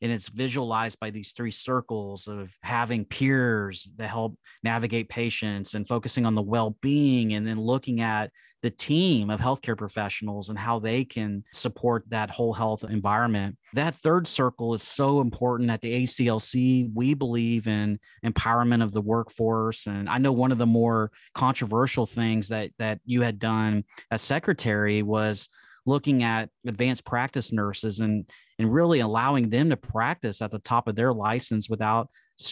and 0.00 0.12
it's 0.12 0.28
visualized 0.28 0.98
by 1.00 1.10
these 1.10 1.32
three 1.32 1.50
circles 1.50 2.28
of 2.28 2.50
having 2.62 3.04
peers 3.04 3.88
that 3.96 4.08
help 4.08 4.38
navigate 4.62 5.08
patients 5.08 5.74
and 5.74 5.88
focusing 5.88 6.26
on 6.26 6.34
the 6.34 6.42
well-being 6.42 7.32
and 7.34 7.46
then 7.46 7.60
looking 7.60 8.00
at 8.00 8.30
the 8.62 8.70
team 8.70 9.30
of 9.30 9.40
healthcare 9.40 9.76
professionals 9.76 10.48
and 10.48 10.58
how 10.58 10.78
they 10.80 11.04
can 11.04 11.44
support 11.52 12.04
that 12.08 12.30
whole 12.30 12.52
health 12.52 12.84
environment. 12.84 13.56
That 13.74 13.94
third 13.94 14.26
circle 14.26 14.74
is 14.74 14.82
so 14.82 15.20
important 15.20 15.70
at 15.70 15.80
the 15.80 16.02
aclc 16.02 16.90
we 16.94 17.14
believe 17.14 17.68
in 17.68 17.98
empowerment 18.24 18.82
of 18.82 18.92
the 18.92 19.00
workforce 19.00 19.86
and 19.86 20.08
i 20.08 20.18
know 20.18 20.32
one 20.32 20.52
of 20.52 20.58
the 20.58 20.66
more 20.66 21.10
controversial 21.34 22.06
things 22.06 22.48
that 22.48 22.70
that 22.78 23.00
you 23.04 23.22
had 23.22 23.38
done 23.38 23.84
as 24.10 24.22
secretary 24.22 25.02
was 25.02 25.48
looking 25.86 26.22
at 26.22 26.50
advanced 26.66 27.04
practice 27.04 27.52
nurses 27.52 28.00
and 28.00 28.28
and 28.58 28.72
really 28.72 29.00
allowing 29.00 29.48
them 29.48 29.70
to 29.70 29.76
practice 29.76 30.42
at 30.42 30.50
the 30.50 30.58
top 30.58 30.88
of 30.88 30.96
their 30.96 31.12
license 31.12 31.68
without 31.68 32.08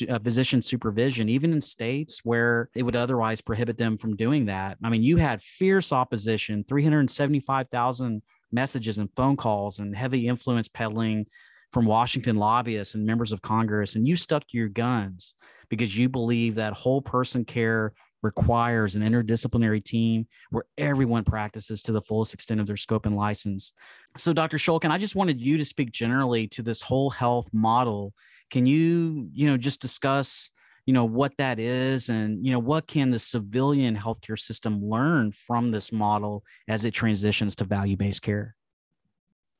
uh, 0.08 0.18
physician 0.18 0.62
supervision, 0.62 1.28
even 1.28 1.52
in 1.52 1.60
states 1.60 2.20
where 2.24 2.70
it 2.74 2.82
would 2.82 2.96
otherwise 2.96 3.40
prohibit 3.40 3.76
them 3.76 3.96
from 3.96 4.16
doing 4.16 4.46
that. 4.46 4.76
I 4.82 4.88
mean, 4.88 5.02
you 5.02 5.16
had 5.16 5.42
fierce 5.42 5.92
opposition, 5.92 6.64
375,000 6.68 8.22
messages 8.52 8.98
and 8.98 9.10
phone 9.16 9.36
calls, 9.36 9.78
and 9.78 9.96
heavy 9.96 10.28
influence 10.28 10.68
peddling 10.68 11.26
from 11.72 11.86
Washington 11.86 12.36
lobbyists 12.36 12.94
and 12.94 13.04
members 13.04 13.32
of 13.32 13.42
Congress, 13.42 13.96
and 13.96 14.06
you 14.06 14.16
stuck 14.16 14.46
to 14.48 14.56
your 14.56 14.68
guns 14.68 15.34
because 15.68 15.96
you 15.96 16.08
believe 16.08 16.54
that 16.54 16.72
whole 16.72 17.02
person 17.02 17.44
care 17.44 17.92
requires 18.22 18.96
an 18.96 19.02
interdisciplinary 19.02 19.84
team 19.84 20.26
where 20.50 20.64
everyone 20.78 21.24
practices 21.24 21.82
to 21.82 21.92
the 21.92 22.00
fullest 22.00 22.34
extent 22.34 22.60
of 22.60 22.66
their 22.66 22.76
scope 22.76 23.06
and 23.06 23.16
license. 23.16 23.72
So, 24.16 24.32
Dr. 24.32 24.56
Shulkin, 24.56 24.90
I 24.90 24.98
just 24.98 25.16
wanted 25.16 25.40
you 25.40 25.58
to 25.58 25.64
speak 25.64 25.92
generally 25.92 26.46
to 26.48 26.62
this 26.62 26.82
whole 26.82 27.10
health 27.10 27.48
model. 27.52 28.12
Can 28.50 28.66
you, 28.66 29.28
you 29.32 29.46
know, 29.46 29.56
just 29.56 29.80
discuss, 29.80 30.50
you 30.86 30.92
know, 30.92 31.04
what 31.04 31.36
that 31.38 31.58
is 31.58 32.08
and, 32.08 32.44
you 32.44 32.52
know, 32.52 32.58
what 32.58 32.86
can 32.86 33.10
the 33.10 33.18
civilian 33.18 33.96
healthcare 33.96 34.38
system 34.38 34.84
learn 34.84 35.32
from 35.32 35.70
this 35.70 35.92
model 35.92 36.44
as 36.68 36.84
it 36.84 36.92
transitions 36.92 37.56
to 37.56 37.64
value 37.64 37.96
based 37.96 38.22
care? 38.22 38.56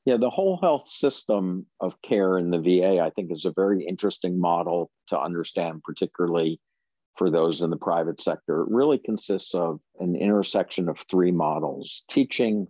Yeah, 0.05 0.15
the 0.15 0.29
whole 0.29 0.57
health 0.61 0.87
system 0.87 1.65
of 1.81 2.01
care 2.01 2.37
in 2.37 2.49
the 2.49 2.59
VA, 2.59 3.01
I 3.01 3.09
think, 3.09 3.29
is 3.29 3.43
a 3.43 3.51
very 3.51 3.85
interesting 3.85 4.39
model 4.39 4.89
to 5.07 5.19
understand, 5.19 5.83
particularly 5.83 6.61
for 7.17 7.29
those 7.29 7.61
in 7.61 7.69
the 7.69 7.77
private 7.77 8.21
sector 8.21 8.61
it 8.61 8.69
really 8.69 8.97
consists 8.97 9.55
of 9.55 9.79
an 9.99 10.15
intersection 10.15 10.87
of 10.87 10.97
three 11.09 11.31
models 11.31 12.05
teaching 12.09 12.67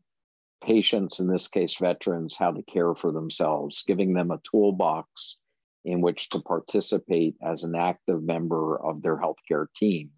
patients, 0.62 1.20
in 1.20 1.28
this 1.28 1.48
case 1.48 1.78
veterans, 1.78 2.36
how 2.36 2.52
to 2.52 2.64
care 2.64 2.96
for 2.96 3.12
themselves, 3.12 3.84
giving 3.86 4.14
them 4.14 4.32
a 4.32 4.42
toolbox 4.50 5.40
in 5.86 6.02
which 6.02 6.30
to 6.30 6.40
participate 6.40 7.36
as 7.42 7.64
an 7.64 7.76
active 7.76 8.22
member 8.24 8.78
of 8.84 9.02
their 9.02 9.18
healthcare 9.18 9.68
team. 9.76 10.10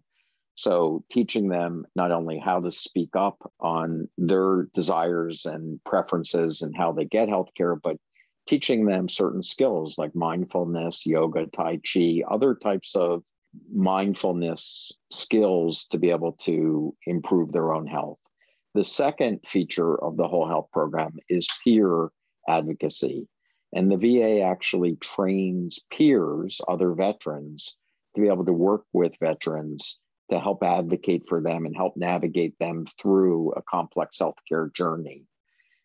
So, 0.56 1.04
teaching 1.10 1.48
them 1.48 1.86
not 1.94 2.10
only 2.10 2.38
how 2.38 2.60
to 2.60 2.72
speak 2.72 3.10
up 3.14 3.50
on 3.60 4.08
their 4.18 4.68
desires 4.74 5.46
and 5.46 5.82
preferences 5.84 6.60
and 6.60 6.76
how 6.76 6.92
they 6.92 7.06
get 7.06 7.28
healthcare, 7.28 7.78
but 7.82 7.96
teaching 8.46 8.84
them 8.84 9.08
certain 9.08 9.42
skills 9.42 9.96
like 9.96 10.14
mindfulness, 10.14 11.06
yoga, 11.06 11.46
Tai 11.46 11.78
Chi, 11.78 12.22
other 12.28 12.54
types 12.54 12.94
of 12.94 13.22
mindfulness 13.72 14.92
skills 15.10 15.86
to 15.88 15.98
be 15.98 16.10
able 16.10 16.32
to 16.32 16.94
improve 17.06 17.52
their 17.52 17.72
own 17.72 17.86
health. 17.86 18.18
The 18.74 18.84
second 18.84 19.40
feature 19.46 20.02
of 20.02 20.16
the 20.16 20.28
whole 20.28 20.46
health 20.46 20.68
program 20.72 21.16
is 21.28 21.48
peer 21.64 22.10
advocacy. 22.48 23.28
And 23.72 23.90
the 23.90 23.96
VA 23.96 24.42
actually 24.42 24.96
trains 24.96 25.80
peers, 25.90 26.60
other 26.68 26.92
veterans, 26.92 27.76
to 28.14 28.20
be 28.20 28.28
able 28.28 28.44
to 28.44 28.52
work 28.52 28.84
with 28.92 29.18
veterans 29.20 29.98
to 30.30 30.38
help 30.38 30.62
advocate 30.62 31.28
for 31.28 31.40
them 31.40 31.66
and 31.66 31.76
help 31.76 31.96
navigate 31.96 32.58
them 32.58 32.86
through 33.00 33.52
a 33.52 33.62
complex 33.62 34.18
healthcare 34.18 34.72
journey. 34.72 35.24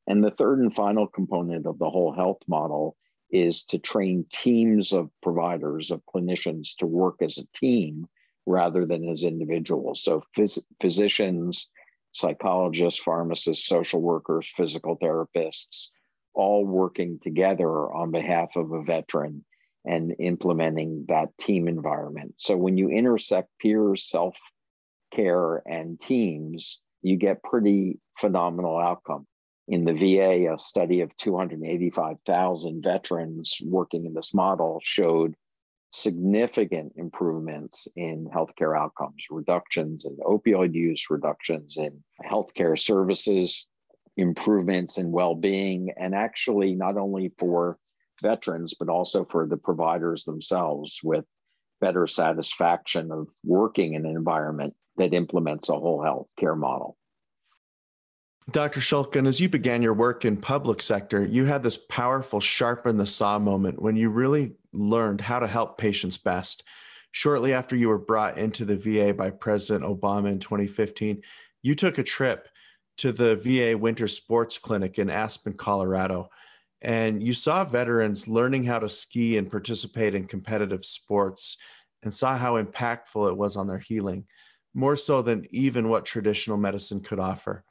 And 0.07 0.23
the 0.23 0.31
third 0.31 0.59
and 0.59 0.73
final 0.73 1.07
component 1.07 1.65
of 1.65 1.79
the 1.79 1.89
whole 1.89 2.13
health 2.13 2.41
model 2.47 2.95
is 3.31 3.65
to 3.65 3.79
train 3.79 4.25
teams 4.31 4.93
of 4.93 5.09
providers, 5.21 5.91
of 5.91 6.01
clinicians 6.05 6.75
to 6.77 6.85
work 6.85 7.21
as 7.21 7.37
a 7.37 7.47
team 7.57 8.07
rather 8.45 8.85
than 8.85 9.09
as 9.09 9.23
individuals. 9.23 10.03
So, 10.03 10.21
phys- 10.35 10.63
physicians, 10.81 11.69
psychologists, 12.11 12.99
pharmacists, 12.99 13.67
social 13.67 14.01
workers, 14.01 14.51
physical 14.55 14.97
therapists, 14.97 15.89
all 16.33 16.65
working 16.65 17.19
together 17.19 17.91
on 17.91 18.11
behalf 18.11 18.55
of 18.55 18.71
a 18.71 18.83
veteran 18.83 19.43
and 19.85 20.15
implementing 20.19 21.05
that 21.07 21.35
team 21.37 21.67
environment. 21.67 22.35
So, 22.37 22.55
when 22.55 22.77
you 22.77 22.89
intersect 22.89 23.49
peers, 23.59 24.03
self 24.03 24.37
care, 25.11 25.63
and 25.67 25.99
teams, 25.99 26.81
you 27.01 27.17
get 27.17 27.43
pretty 27.43 27.99
phenomenal 28.19 28.77
outcomes 28.77 29.27
in 29.67 29.83
the 29.83 29.93
VA, 29.93 30.53
a 30.53 30.57
study 30.57 31.01
of 31.01 31.15
285,000 31.17 32.83
veterans 32.83 33.57
working 33.63 34.05
in 34.05 34.13
this 34.13 34.33
model 34.33 34.79
showed 34.81 35.35
significant 35.91 36.93
improvements 36.97 37.87
in 37.95 38.29
healthcare 38.33 38.77
outcomes, 38.77 39.25
reductions 39.31 40.05
in 40.05 40.17
opioid 40.17 40.73
use, 40.73 41.09
reductions 41.09 41.77
in 41.77 42.03
healthcare 42.23 42.77
services, 42.77 43.67
improvements 44.17 44.97
in 44.97 45.11
well 45.11 45.35
being, 45.35 45.91
and 45.97 46.13
actually 46.13 46.75
not 46.75 46.97
only 46.97 47.31
for 47.39 47.77
veterans, 48.21 48.73
but 48.77 48.89
also 48.89 49.25
for 49.25 49.47
the 49.47 49.57
providers 49.57 50.25
themselves 50.25 50.99
with 51.03 51.25
better 51.81 52.07
satisfaction 52.07 53.11
of 53.11 53.27
working 53.43 53.93
in 53.93 54.05
an 54.05 54.15
environment 54.15 54.73
that 54.97 55.13
implements 55.13 55.69
a 55.69 55.73
whole 55.73 56.01
health 56.01 56.27
care 56.37 56.55
model. 56.55 56.97
Dr. 58.51 58.79
Shulkin, 58.79 59.27
as 59.27 59.41
you 59.41 59.49
began 59.49 59.81
your 59.81 59.95
work 59.95 60.23
in 60.23 60.37
public 60.37 60.79
sector, 60.79 61.25
you 61.25 61.45
had 61.45 61.63
this 61.63 61.77
powerful 61.77 62.39
sharpen 62.39 62.95
the 62.95 63.07
saw 63.07 63.39
moment 63.39 63.81
when 63.81 63.95
you 63.95 64.09
really 64.09 64.53
learned 64.71 65.19
how 65.19 65.39
to 65.39 65.47
help 65.47 65.79
patients 65.79 66.19
best. 66.19 66.63
Shortly 67.11 67.53
after 67.53 67.75
you 67.75 67.87
were 67.87 67.97
brought 67.97 68.37
into 68.37 68.63
the 68.63 68.77
VA 68.77 69.15
by 69.15 69.31
President 69.31 69.83
Obama 69.83 70.31
in 70.31 70.39
2015, 70.39 71.23
you 71.63 71.73
took 71.73 71.97
a 71.97 72.03
trip 72.03 72.47
to 72.97 73.11
the 73.11 73.35
VA 73.35 73.75
Winter 73.75 74.07
Sports 74.07 74.59
Clinic 74.59 74.99
in 74.99 75.09
Aspen, 75.09 75.53
Colorado, 75.53 76.29
and 76.83 77.23
you 77.23 77.33
saw 77.33 77.65
veterans 77.65 78.27
learning 78.27 78.63
how 78.63 78.77
to 78.77 78.87
ski 78.87 79.39
and 79.39 79.49
participate 79.49 80.13
in 80.13 80.27
competitive 80.27 80.85
sports 80.85 81.57
and 82.03 82.13
saw 82.13 82.37
how 82.37 82.61
impactful 82.61 83.27
it 83.27 83.37
was 83.37 83.57
on 83.57 83.65
their 83.65 83.79
healing, 83.79 84.25
more 84.75 84.95
so 84.95 85.23
than 85.23 85.47
even 85.49 85.89
what 85.89 86.05
traditional 86.05 86.57
medicine 86.57 86.99
could 86.99 87.19
offer. 87.19 87.63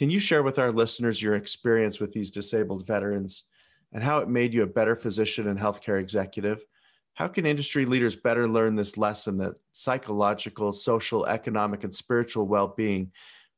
Can 0.00 0.08
you 0.08 0.18
share 0.18 0.42
with 0.42 0.58
our 0.58 0.72
listeners 0.72 1.20
your 1.20 1.34
experience 1.34 2.00
with 2.00 2.10
these 2.10 2.30
disabled 2.30 2.86
veterans 2.86 3.44
and 3.92 4.02
how 4.02 4.20
it 4.20 4.30
made 4.30 4.54
you 4.54 4.62
a 4.62 4.66
better 4.66 4.96
physician 4.96 5.46
and 5.46 5.60
healthcare 5.60 6.00
executive? 6.00 6.64
How 7.12 7.28
can 7.28 7.44
industry 7.44 7.84
leaders 7.84 8.16
better 8.16 8.48
learn 8.48 8.76
this 8.76 8.96
lesson 8.96 9.36
that 9.36 9.56
psychological, 9.72 10.72
social, 10.72 11.26
economic, 11.26 11.84
and 11.84 11.94
spiritual 11.94 12.46
well 12.46 12.68
being 12.68 13.12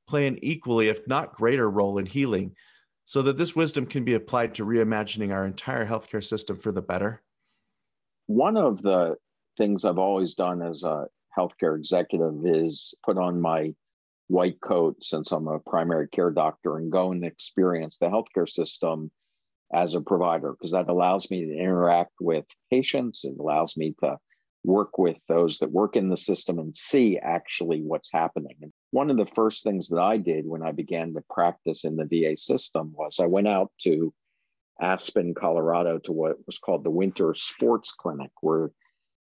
play 0.09 0.27
an 0.27 0.37
equally, 0.43 0.89
if 0.89 1.07
not 1.07 1.33
greater, 1.33 1.71
role 1.71 1.99
in 1.99 2.07
healing 2.07 2.57
so 3.05 3.23
that 3.23 3.39
this 3.39 3.55
wisdom 3.55 3.87
can 3.87 4.05
be 4.05 4.15
applied 4.15 4.53
to 4.57 4.67
reimagining 4.67 5.33
our 5.33 5.47
entire 5.47 5.87
healthcare 5.87 6.25
system 6.25 6.57
for 6.57 6.73
the 6.73 6.83
better? 6.83 7.23
One 8.27 8.57
of 8.57 8.83
the 8.83 9.15
things 9.57 9.85
I've 9.85 9.97
always 9.97 10.35
done 10.35 10.61
as 10.61 10.83
a 10.83 11.07
healthcare 11.39 11.77
executive 11.77 12.45
is 12.45 12.95
put 13.05 13.17
on 13.17 13.41
my 13.41 13.75
white 14.33 14.61
coat 14.63 14.97
since 15.05 15.31
I'm 15.31 15.47
a 15.47 15.59
primary 15.59 16.09
care 16.09 16.31
doctor 16.31 16.79
and 16.79 16.91
go 16.91 17.13
and 17.13 17.23
experience 17.23 17.99
the 17.99 18.07
healthcare 18.07 18.49
system 18.49 19.11
as 19.75 19.95
a 19.95 20.01
provider 20.01 20.53
because 20.53 20.73
that 20.73 20.89
allows 20.89 21.31
me 21.31 21.45
to 21.45 21.57
interact 21.57 22.13
with 22.19 22.47
patients. 22.71 23.25
It 23.25 23.35
allows 23.39 23.77
me 23.77 23.95
to 24.01 24.17
work 24.65 24.97
with 24.97 25.19
those 25.29 25.59
that 25.59 25.71
work 25.71 25.97
in 25.97 26.09
the 26.09 26.17
system 26.17 26.59
and 26.59 26.75
see 26.75 27.19
actually 27.19 27.83
what's 27.83 28.11
happening. 28.11 28.57
And 28.63 28.73
one 28.91 29.11
of 29.11 29.19
the 29.19 29.27
first 29.27 29.65
things 29.65 29.89
that 29.89 30.01
I 30.01 30.17
did 30.17 30.47
when 30.47 30.63
I 30.63 30.73
began 30.73 31.13
to 31.13 31.23
practice 31.29 31.85
in 31.85 31.97
the 31.97 32.07
VA 32.07 32.37
system 32.37 32.95
was 32.97 33.21
I 33.21 33.27
went 33.27 33.49
out 33.49 33.71
to 33.83 34.15
Aspen, 34.81 35.35
Colorado, 35.35 35.99
to 35.99 36.13
what 36.13 36.37
was 36.47 36.59
called 36.59 36.85
the 36.85 36.91
Winter 36.91 37.35
Sports 37.35 37.93
Clinic, 37.93 38.31
where 38.41 38.71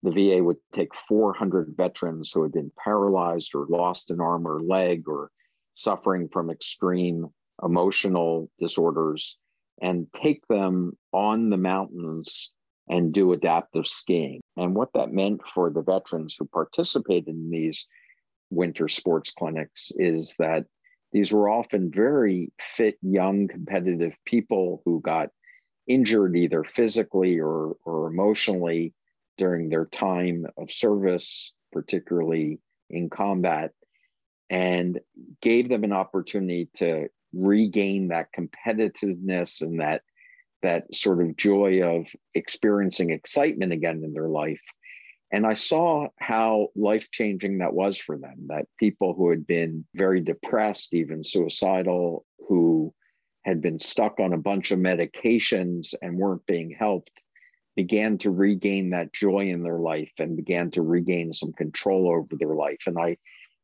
the 0.04 0.10
VA 0.10 0.44
would 0.44 0.58
take 0.72 0.94
400 0.94 1.74
veterans 1.76 2.30
who 2.30 2.42
had 2.42 2.52
been 2.52 2.70
paralyzed 2.78 3.54
or 3.54 3.66
lost 3.70 4.10
an 4.10 4.20
arm 4.20 4.46
or 4.46 4.60
leg 4.60 5.08
or 5.08 5.30
suffering 5.74 6.28
from 6.28 6.50
extreme 6.50 7.26
emotional 7.62 8.50
disorders 8.60 9.38
and 9.80 10.06
take 10.12 10.46
them 10.48 10.96
on 11.12 11.48
the 11.48 11.56
mountains 11.56 12.52
and 12.88 13.14
do 13.14 13.32
adaptive 13.32 13.86
skiing. 13.86 14.42
And 14.58 14.74
what 14.74 14.92
that 14.92 15.10
meant 15.10 15.48
for 15.48 15.70
the 15.70 15.82
veterans 15.82 16.36
who 16.38 16.44
participated 16.46 17.28
in 17.28 17.50
these 17.50 17.88
winter 18.50 18.88
sports 18.88 19.32
clinics 19.32 19.90
is 19.96 20.36
that 20.38 20.66
these 21.12 21.32
were 21.32 21.48
often 21.48 21.90
very 21.90 22.52
fit, 22.60 22.98
young, 23.00 23.48
competitive 23.48 24.18
people 24.26 24.82
who 24.84 25.00
got 25.00 25.30
injured 25.86 26.36
either 26.36 26.62
physically 26.62 27.40
or, 27.40 27.76
or 27.86 28.08
emotionally 28.08 28.92
during 29.36 29.68
their 29.68 29.86
time 29.86 30.46
of 30.56 30.70
service, 30.70 31.52
particularly 31.72 32.58
in 32.90 33.10
combat, 33.10 33.72
and 34.50 35.00
gave 35.40 35.68
them 35.68 35.84
an 35.84 35.92
opportunity 35.92 36.68
to 36.74 37.08
regain 37.32 38.08
that 38.08 38.28
competitiveness 38.32 39.60
and 39.60 39.80
that 39.80 40.02
that 40.62 40.94
sort 40.94 41.20
of 41.20 41.36
joy 41.36 41.82
of 41.82 42.08
experiencing 42.34 43.10
excitement 43.10 43.72
again 43.72 44.02
in 44.02 44.12
their 44.12 44.28
life. 44.28 44.62
And 45.32 45.46
i 45.46 45.54
saw 45.54 46.08
how 46.18 46.68
life 46.76 47.10
changing 47.10 47.58
that 47.58 47.74
was 47.74 47.98
for 47.98 48.16
them 48.16 48.46
that 48.48 48.66
people 48.78 49.14
who 49.14 49.30
had 49.30 49.46
been 49.46 49.84
very 49.94 50.20
depressed 50.20 50.94
even 50.94 51.24
suicidal 51.24 52.24
who 52.48 52.94
had 53.44 53.60
been 53.60 53.78
stuck 53.78 54.20
on 54.20 54.32
a 54.32 54.38
bunch 54.38 54.70
of 54.70 54.78
medications 54.78 55.94
and 56.00 56.16
weren't 56.16 56.46
being 56.46 56.70
helped 56.70 57.10
began 57.76 58.18
to 58.18 58.30
regain 58.30 58.90
that 58.90 59.12
joy 59.12 59.48
in 59.48 59.62
their 59.62 59.78
life 59.78 60.12
and 60.18 60.36
began 60.36 60.70
to 60.70 60.82
regain 60.82 61.32
some 61.32 61.52
control 61.52 62.08
over 62.08 62.36
their 62.36 62.54
life 62.54 62.82
and 62.86 62.98
i 62.98 63.16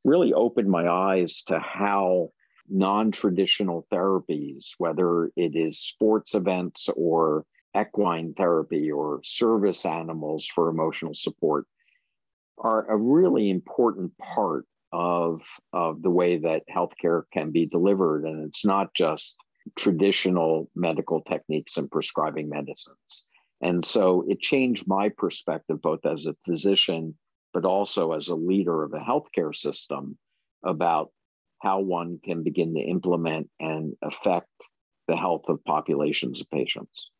really 0.05 0.33
opened 0.33 0.69
my 0.69 0.89
eyes 0.89 1.43
to 1.45 1.59
how 1.59 2.31
non 2.69 3.11
traditional 3.11 3.87
therapies, 3.93 4.71
whether 4.79 5.31
it 5.37 5.57
is 5.57 5.81
sports 5.81 6.35
events 6.35 6.89
or 6.97 7.45
equine 7.79 8.35
therapy 8.35 8.91
or 8.91 9.21
service 9.25 9.85
animals 9.85 10.47
for 10.47 10.69
emotional 10.69 11.15
support, 11.15 11.67
are 12.59 12.91
a 12.91 12.97
really 12.97 13.51
important 13.51 14.17
part 14.19 14.67
of, 14.93 15.43
of 15.73 16.03
the 16.03 16.11
way 16.11 16.37
that 16.39 16.63
healthcare 16.75 17.23
can 17.33 17.51
be 17.51 17.67
delivered. 17.67 18.25
And 18.25 18.47
it's 18.49 18.65
not 18.65 18.95
just 18.95 19.39
traditional 19.77 20.71
medical 20.75 21.23
techniques 21.23 21.77
and 21.77 21.91
prescribing 21.91 22.49
medicines. 22.49 23.27
And 23.61 23.85
so 23.85 24.25
it 24.29 24.41
changed 24.41 24.87
my 24.87 25.11
perspective, 25.11 25.83
both 25.83 26.07
as 26.07 26.27
a 26.27 26.37
physician, 26.47 27.17
but 27.53 27.65
also 27.65 28.13
as 28.13 28.29
a 28.29 28.35
leader 28.35 28.83
of 28.85 28.95
a 28.95 28.99
healthcare 28.99 29.55
system 29.55 30.17
about 30.65 31.11
how 31.61 31.81
one 31.81 32.19
can 32.25 32.43
begin 32.43 32.75
to 32.75 32.81
implement 32.81 33.51
and 33.61 33.95
affect 34.03 34.49
the 35.09 35.17
health 35.17 35.45
of 35.49 35.63
populations 35.65 36.41
of 36.41 36.49
patients. 36.51 37.11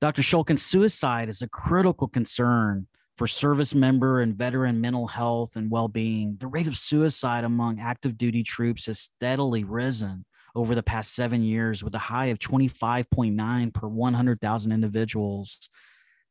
Dr. 0.00 0.22
Shulkin, 0.22 0.58
suicide 0.58 1.28
is 1.28 1.42
a 1.42 1.48
critical 1.48 2.08
concern 2.08 2.86
for 3.16 3.26
service 3.26 3.74
member 3.74 4.20
and 4.20 4.36
veteran 4.36 4.80
mental 4.80 5.08
health 5.08 5.56
and 5.56 5.70
well 5.70 5.88
being. 5.88 6.36
The 6.38 6.46
rate 6.46 6.68
of 6.68 6.76
suicide 6.76 7.44
among 7.44 7.80
active 7.80 8.16
duty 8.16 8.44
troops 8.44 8.86
has 8.86 9.00
steadily 9.00 9.64
risen 9.64 10.24
over 10.54 10.74
the 10.74 10.82
past 10.82 11.14
seven 11.14 11.42
years, 11.42 11.82
with 11.84 11.94
a 11.94 11.98
high 11.98 12.26
of 12.26 12.38
25.9 12.38 13.74
per 13.74 13.88
100,000 13.88 14.72
individuals 14.72 15.68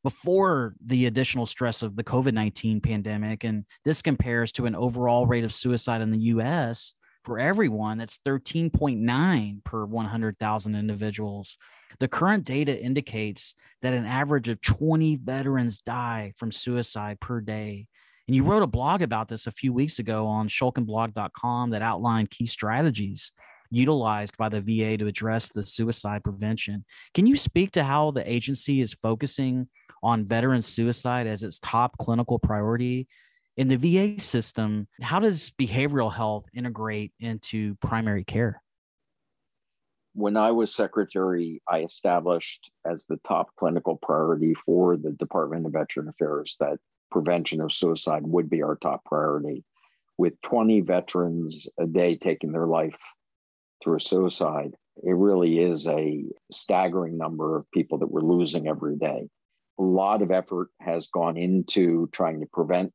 before 0.04 0.74
the 0.84 1.06
additional 1.06 1.46
stress 1.46 1.82
of 1.82 1.96
the 1.96 2.04
COVID 2.04 2.32
19 2.32 2.80
pandemic. 2.80 3.44
And 3.44 3.64
this 3.84 4.02
compares 4.02 4.52
to 4.52 4.66
an 4.66 4.74
overall 4.74 5.26
rate 5.26 5.44
of 5.44 5.52
suicide 5.52 6.00
in 6.00 6.10
the 6.10 6.18
US 6.18 6.94
for 7.28 7.38
everyone, 7.38 7.98
that's 7.98 8.20
13.9 8.26 9.64
per 9.64 9.84
100,000 9.84 10.74
individuals. 10.74 11.58
The 11.98 12.08
current 12.08 12.44
data 12.44 12.82
indicates 12.82 13.54
that 13.82 13.92
an 13.92 14.06
average 14.06 14.48
of 14.48 14.60
20 14.62 15.16
veterans 15.16 15.78
die 15.78 16.32
from 16.36 16.52
suicide 16.52 17.20
per 17.20 17.42
day. 17.42 17.86
And 18.26 18.34
you 18.34 18.44
wrote 18.44 18.62
a 18.62 18.66
blog 18.66 19.02
about 19.02 19.28
this 19.28 19.46
a 19.46 19.52
few 19.52 19.74
weeks 19.74 19.98
ago 19.98 20.26
on 20.26 20.48
shulkinblog.com 20.48 21.70
that 21.70 21.82
outlined 21.82 22.30
key 22.30 22.46
strategies 22.46 23.32
utilized 23.70 24.36
by 24.36 24.48
the 24.48 24.60
VA 24.60 24.96
to 24.96 25.06
address 25.06 25.50
the 25.50 25.62
suicide 25.62 26.24
prevention. 26.24 26.84
Can 27.14 27.26
you 27.26 27.36
speak 27.36 27.72
to 27.72 27.84
how 27.84 28.10
the 28.10 28.30
agency 28.30 28.80
is 28.80 28.94
focusing 28.94 29.68
on 30.02 30.26
veteran 30.26 30.62
suicide 30.62 31.26
as 31.26 31.42
its 31.42 31.58
top 31.58 31.96
clinical 31.98 32.38
priority 32.38 33.08
in 33.58 33.66
the 33.66 33.76
VA 33.76 34.20
system, 34.20 34.86
how 35.02 35.18
does 35.18 35.50
behavioral 35.60 36.14
health 36.14 36.46
integrate 36.54 37.12
into 37.18 37.74
primary 37.82 38.22
care? 38.22 38.62
When 40.14 40.36
I 40.36 40.52
was 40.52 40.72
secretary, 40.72 41.60
I 41.68 41.80
established 41.80 42.70
as 42.86 43.06
the 43.06 43.18
top 43.26 43.54
clinical 43.56 43.98
priority 44.00 44.54
for 44.54 44.96
the 44.96 45.10
Department 45.10 45.66
of 45.66 45.72
Veteran 45.72 46.08
Affairs 46.08 46.56
that 46.60 46.78
prevention 47.10 47.60
of 47.60 47.72
suicide 47.72 48.24
would 48.24 48.48
be 48.48 48.62
our 48.62 48.76
top 48.76 49.04
priority. 49.04 49.64
With 50.18 50.40
20 50.42 50.82
veterans 50.82 51.68
a 51.78 51.86
day 51.86 52.16
taking 52.16 52.52
their 52.52 52.66
life 52.66 52.98
through 53.82 53.96
a 53.96 54.00
suicide, 54.00 54.74
it 55.02 55.14
really 55.14 55.60
is 55.60 55.86
a 55.88 56.24
staggering 56.50 57.16
number 57.16 57.56
of 57.56 57.70
people 57.70 57.98
that 57.98 58.10
we're 58.10 58.20
losing 58.20 58.66
every 58.66 58.96
day. 58.96 59.28
A 59.78 59.82
lot 59.82 60.22
of 60.22 60.30
effort 60.30 60.68
has 60.80 61.08
gone 61.08 61.36
into 61.36 62.08
trying 62.12 62.40
to 62.40 62.46
prevent 62.46 62.92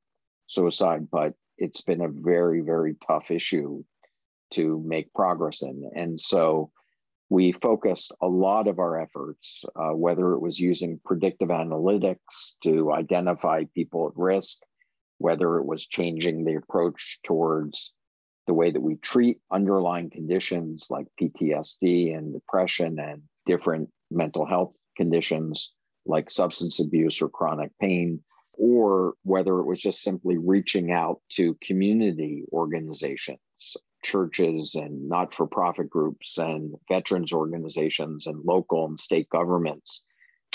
suicide, 0.47 1.07
but 1.09 1.33
it's 1.57 1.81
been 1.81 2.01
a 2.01 2.09
very, 2.09 2.61
very 2.61 2.95
tough 3.07 3.31
issue 3.31 3.83
to 4.51 4.83
make 4.85 5.13
progress 5.13 5.61
in. 5.61 5.89
And 5.95 6.19
so 6.19 6.71
we 7.29 7.51
focused 7.51 8.13
a 8.21 8.27
lot 8.27 8.67
of 8.67 8.79
our 8.79 8.99
efforts, 8.99 9.63
uh, 9.75 9.95
whether 9.95 10.33
it 10.33 10.39
was 10.41 10.59
using 10.59 10.99
predictive 11.05 11.49
analytics 11.49 12.57
to 12.63 12.91
identify 12.91 13.63
people 13.73 14.07
at 14.07 14.21
risk, 14.21 14.59
whether 15.17 15.57
it 15.57 15.65
was 15.65 15.87
changing 15.87 16.43
the 16.43 16.55
approach 16.55 17.19
towards 17.23 17.93
the 18.47 18.53
way 18.53 18.71
that 18.71 18.81
we 18.81 18.95
treat 18.95 19.39
underlying 19.51 20.09
conditions 20.09 20.87
like 20.89 21.07
PTSD 21.21 22.17
and 22.17 22.33
depression 22.33 22.99
and 22.99 23.21
different 23.45 23.89
mental 24.11 24.45
health 24.45 24.73
conditions 24.97 25.71
like 26.05 26.29
substance 26.29 26.79
abuse 26.79 27.21
or 27.21 27.29
chronic 27.29 27.71
pain 27.79 28.21
or 28.53 29.15
whether 29.23 29.59
it 29.59 29.65
was 29.65 29.81
just 29.81 30.01
simply 30.01 30.37
reaching 30.37 30.91
out 30.91 31.19
to 31.31 31.57
community 31.61 32.43
organizations, 32.53 33.39
churches, 34.03 34.75
and 34.75 35.09
not 35.09 35.33
for 35.33 35.47
profit 35.47 35.89
groups, 35.89 36.37
and 36.37 36.75
veterans 36.87 37.33
organizations, 37.33 38.27
and 38.27 38.45
local 38.45 38.85
and 38.85 38.99
state 38.99 39.27
governments 39.29 40.03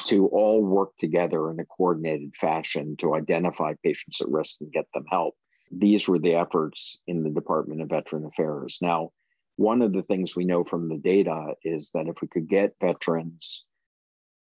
to 0.07 0.27
all 0.29 0.63
work 0.63 0.91
together 0.99 1.51
in 1.51 1.59
a 1.59 1.65
coordinated 1.65 2.35
fashion 2.37 2.97
to 2.97 3.15
identify 3.15 3.75
patients 3.83 4.21
at 4.21 4.29
risk 4.29 4.61
and 4.61 4.73
get 4.73 4.87
them 4.95 5.05
help. 5.11 5.35
These 5.71 6.09
were 6.09 6.19
the 6.19 6.35
efforts 6.35 7.01
in 7.07 7.23
the 7.23 7.31
Department 7.31 7.83
of 7.83 7.89
Veteran 7.89 8.25
Affairs. 8.25 8.79
Now, 8.81 9.13
one 9.57 9.83
of 9.83 9.93
the 9.93 10.03
things 10.03 10.37
we 10.37 10.45
know 10.45 10.65
from 10.65 10.89
the 10.89 10.97
data 10.97 11.55
is 11.65 11.91
that 11.93 12.07
if 12.07 12.21
we 12.23 12.29
could 12.29 12.49
get 12.49 12.77
veterans 12.81 13.65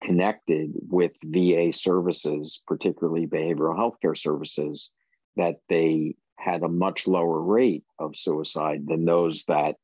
connected 0.02 0.72
with 0.88 1.12
VA 1.24 1.72
services, 1.72 2.62
particularly 2.66 3.26
behavioral 3.26 3.76
health 3.76 3.96
care 4.02 4.14
services, 4.14 4.90
that 5.36 5.56
they 5.68 6.16
had 6.36 6.62
a 6.62 6.68
much 6.68 7.06
lower 7.06 7.40
rate 7.40 7.84
of 7.98 8.16
suicide 8.16 8.86
than 8.86 9.04
those 9.04 9.44
that 9.44 9.76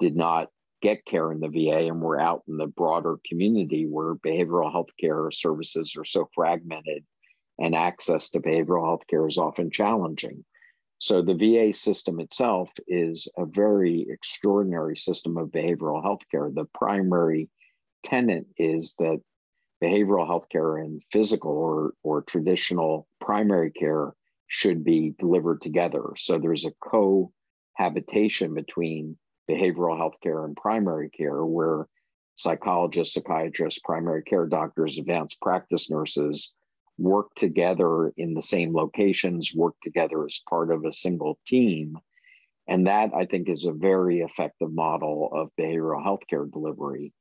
did 0.00 0.16
not 0.16 0.48
get 0.82 1.04
care 1.04 1.30
in 1.32 1.40
the 1.40 1.48
VA 1.48 1.88
and 1.88 2.00
were 2.00 2.20
out 2.20 2.42
in 2.48 2.56
the 2.56 2.66
broader 2.66 3.18
community 3.26 3.86
where 3.86 4.14
behavioral 4.16 4.70
health 4.70 4.90
care 5.00 5.30
services 5.30 5.94
are 5.96 6.04
so 6.04 6.28
fragmented 6.34 7.04
and 7.58 7.74
access 7.74 8.30
to 8.30 8.40
behavioral 8.40 8.84
health 8.84 9.06
care 9.08 9.26
is 9.26 9.38
often 9.38 9.70
challenging. 9.70 10.44
So 11.04 11.20
the 11.20 11.34
VA 11.34 11.74
system 11.74 12.18
itself 12.18 12.70
is 12.88 13.28
a 13.36 13.44
very 13.44 14.06
extraordinary 14.08 14.96
system 14.96 15.36
of 15.36 15.50
behavioral 15.50 16.02
health 16.02 16.22
care. 16.30 16.50
The 16.50 16.64
primary 16.72 17.50
tenet 18.02 18.46
is 18.56 18.94
that 18.98 19.20
behavioral 19.82 20.26
health 20.26 20.48
care 20.48 20.78
and 20.78 21.02
physical 21.12 21.50
or, 21.50 21.92
or 22.02 22.22
traditional 22.22 23.06
primary 23.20 23.70
care 23.70 24.14
should 24.46 24.82
be 24.82 25.14
delivered 25.18 25.60
together. 25.60 26.14
So 26.16 26.38
there's 26.38 26.64
a 26.64 26.72
cohabitation 26.80 28.54
between 28.54 29.18
behavioral 29.46 29.98
health 29.98 30.16
care 30.22 30.46
and 30.46 30.56
primary 30.56 31.10
care 31.10 31.44
where 31.44 31.86
psychologists, 32.36 33.12
psychiatrists, 33.12 33.82
primary 33.84 34.22
care 34.22 34.46
doctors, 34.46 34.96
advanced 34.96 35.38
practice 35.42 35.90
nurses 35.90 36.54
work 36.98 37.34
together 37.36 38.12
in 38.16 38.34
the 38.34 38.42
same 38.42 38.74
locations, 38.74 39.54
work 39.54 39.74
together 39.82 40.24
as 40.24 40.42
part 40.48 40.70
of 40.70 40.84
a 40.84 40.92
single 40.92 41.38
team. 41.46 41.98
And 42.66 42.86
that 42.86 43.10
I 43.14 43.26
think 43.26 43.48
is 43.48 43.64
a 43.64 43.72
very 43.72 44.20
effective 44.20 44.72
model 44.72 45.28
of 45.32 45.50
behavioral 45.58 46.04
healthcare 46.04 46.50
delivery. 46.50 47.12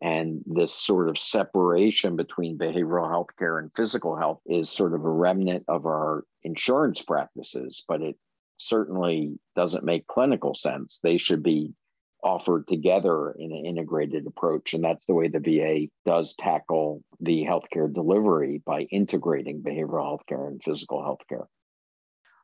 And 0.00 0.42
this 0.46 0.72
sort 0.72 1.08
of 1.08 1.18
separation 1.18 2.16
between 2.16 2.58
behavioral 2.58 3.10
healthcare 3.10 3.58
and 3.58 3.70
physical 3.74 4.16
health 4.16 4.40
is 4.46 4.70
sort 4.70 4.94
of 4.94 5.04
a 5.04 5.10
remnant 5.10 5.64
of 5.68 5.86
our 5.86 6.24
insurance 6.42 7.02
practices, 7.02 7.84
but 7.88 8.00
it 8.00 8.16
certainly 8.58 9.38
doesn't 9.56 9.84
make 9.84 10.06
clinical 10.06 10.54
sense. 10.54 11.00
They 11.02 11.18
should 11.18 11.42
be 11.42 11.72
offered 12.22 12.66
together 12.66 13.32
in 13.38 13.52
an 13.52 13.64
integrated 13.64 14.26
approach. 14.26 14.74
And 14.74 14.82
that's 14.82 15.06
the 15.06 15.14
way 15.14 15.28
the 15.28 15.40
VA 15.40 15.88
does 16.04 16.34
tackle 16.34 17.02
the 17.20 17.44
healthcare 17.44 17.92
delivery 17.92 18.62
by 18.64 18.82
integrating 18.82 19.62
behavioral 19.62 20.18
healthcare 20.18 20.46
and 20.48 20.62
physical 20.62 21.00
healthcare. 21.00 21.46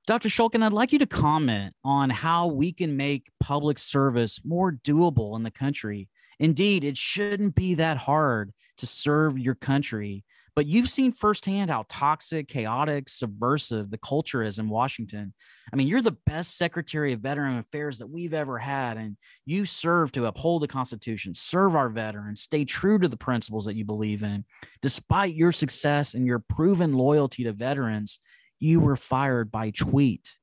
Dr. 0.06 0.28
Shulkin, 0.28 0.62
I'd 0.62 0.72
like 0.72 0.92
you 0.92 0.98
to 0.98 1.06
comment 1.06 1.74
on 1.82 2.10
how 2.10 2.46
we 2.46 2.72
can 2.72 2.96
make 2.96 3.30
public 3.40 3.78
service 3.78 4.40
more 4.44 4.72
doable 4.72 5.34
in 5.34 5.44
the 5.44 5.50
country. 5.50 6.08
Indeed, 6.38 6.84
it 6.84 6.98
shouldn't 6.98 7.54
be 7.54 7.74
that 7.74 7.96
hard 7.96 8.52
to 8.78 8.86
serve 8.86 9.38
your 9.38 9.54
country 9.54 10.24
but 10.56 10.66
you've 10.66 10.88
seen 10.88 11.12
firsthand 11.12 11.70
how 11.70 11.84
toxic, 11.88 12.48
chaotic, 12.48 13.08
subversive 13.08 13.90
the 13.90 13.98
culture 13.98 14.42
is 14.42 14.58
in 14.58 14.68
Washington. 14.68 15.34
I 15.72 15.76
mean, 15.76 15.88
you're 15.88 16.02
the 16.02 16.16
best 16.26 16.56
Secretary 16.56 17.12
of 17.12 17.20
Veteran 17.20 17.58
Affairs 17.58 17.98
that 17.98 18.06
we've 18.06 18.34
ever 18.34 18.58
had, 18.58 18.96
and 18.96 19.16
you 19.44 19.66
serve 19.66 20.12
to 20.12 20.26
uphold 20.26 20.62
the 20.62 20.68
Constitution, 20.68 21.34
serve 21.34 21.74
our 21.74 21.88
veterans, 21.88 22.42
stay 22.42 22.64
true 22.64 22.98
to 23.00 23.08
the 23.08 23.16
principles 23.16 23.64
that 23.64 23.74
you 23.74 23.84
believe 23.84 24.22
in. 24.22 24.44
Despite 24.80 25.34
your 25.34 25.50
success 25.50 26.14
and 26.14 26.24
your 26.24 26.38
proven 26.38 26.92
loyalty 26.92 27.44
to 27.44 27.52
veterans, 27.52 28.20
you 28.60 28.78
were 28.78 28.96
fired 28.96 29.50
by 29.50 29.70
tweet, 29.70 30.36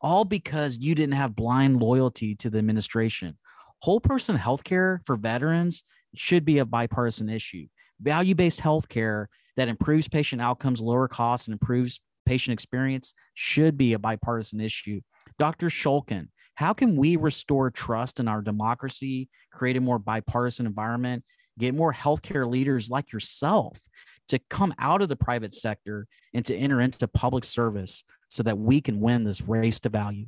all 0.00 0.24
because 0.24 0.78
you 0.78 0.94
didn't 0.94 1.16
have 1.16 1.36
blind 1.36 1.80
loyalty 1.80 2.34
to 2.36 2.48
the 2.48 2.58
administration. 2.58 3.36
Whole 3.82 4.00
person 4.00 4.38
healthcare 4.38 5.00
for 5.04 5.16
veterans 5.16 5.84
should 6.14 6.46
be 6.46 6.58
a 6.58 6.64
bipartisan 6.64 7.28
issue. 7.28 7.66
Value 8.00 8.34
based 8.34 8.60
healthcare 8.60 9.26
that 9.56 9.68
improves 9.68 10.08
patient 10.08 10.42
outcomes, 10.42 10.80
lower 10.80 11.08
costs, 11.08 11.46
and 11.46 11.52
improves 11.52 12.00
patient 12.26 12.52
experience 12.52 13.14
should 13.34 13.76
be 13.76 13.92
a 13.92 13.98
bipartisan 13.98 14.60
issue. 14.60 15.00
Dr. 15.38 15.68
Shulkin, 15.68 16.28
how 16.54 16.72
can 16.72 16.96
we 16.96 17.16
restore 17.16 17.70
trust 17.70 18.20
in 18.20 18.28
our 18.28 18.42
democracy, 18.42 19.28
create 19.50 19.76
a 19.76 19.80
more 19.80 19.98
bipartisan 19.98 20.66
environment, 20.66 21.24
get 21.58 21.74
more 21.74 21.92
healthcare 21.92 22.48
leaders 22.48 22.90
like 22.90 23.12
yourself 23.12 23.80
to 24.28 24.38
come 24.50 24.74
out 24.78 25.02
of 25.02 25.08
the 25.08 25.16
private 25.16 25.54
sector 25.54 26.06
and 26.32 26.44
to 26.46 26.54
enter 26.54 26.80
into 26.80 27.08
public 27.08 27.44
service 27.44 28.04
so 28.28 28.42
that 28.42 28.58
we 28.58 28.80
can 28.80 29.00
win 29.00 29.24
this 29.24 29.42
race 29.42 29.80
to 29.80 29.88
value? 29.88 30.26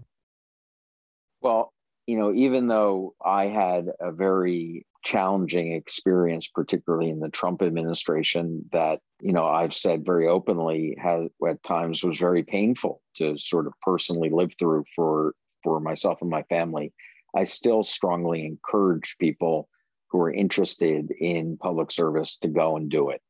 Well, 1.41 1.73
you 2.07 2.19
know, 2.19 2.33
even 2.33 2.67
though 2.67 3.15
I 3.25 3.47
had 3.47 3.91
a 4.01 4.11
very 4.13 4.87
challenging 5.03 5.73
experience, 5.73 6.49
particularly 6.49 7.11
in 7.11 7.21
the 7.21 7.29
Trump 7.29 7.63
administration, 7.63 8.65
that 8.73 9.01
you 9.21 9.33
know 9.33 9.45
I've 9.45 9.75
said 9.75 10.05
very 10.05 10.27
openly 10.29 10.97
has 11.01 11.29
at 11.47 11.63
times 11.63 12.05
was 12.05 12.19
very 12.19 12.43
painful 12.43 13.03
to 13.17 13.37
sort 13.39 13.67
of 13.67 13.75
personally 13.83 14.31
live 14.31 14.53
through 14.59 14.85
for 14.95 15.35
for 15.63 15.81
myself 15.81 16.19
and 16.21 16.31
my 16.31 16.43
family. 16.45 16.93
I 17.37 17.45
still 17.45 17.83
strongly 17.83 18.45
encourage 18.45 19.17
people 19.19 19.69
who 20.11 20.21
are 20.21 20.33
interested 20.33 21.11
in 21.11 21.57
public 21.57 21.91
service 21.91 22.39
to 22.39 22.49
go 22.49 22.77
and 22.77 22.91
do 22.91 23.11
it. 23.11 23.23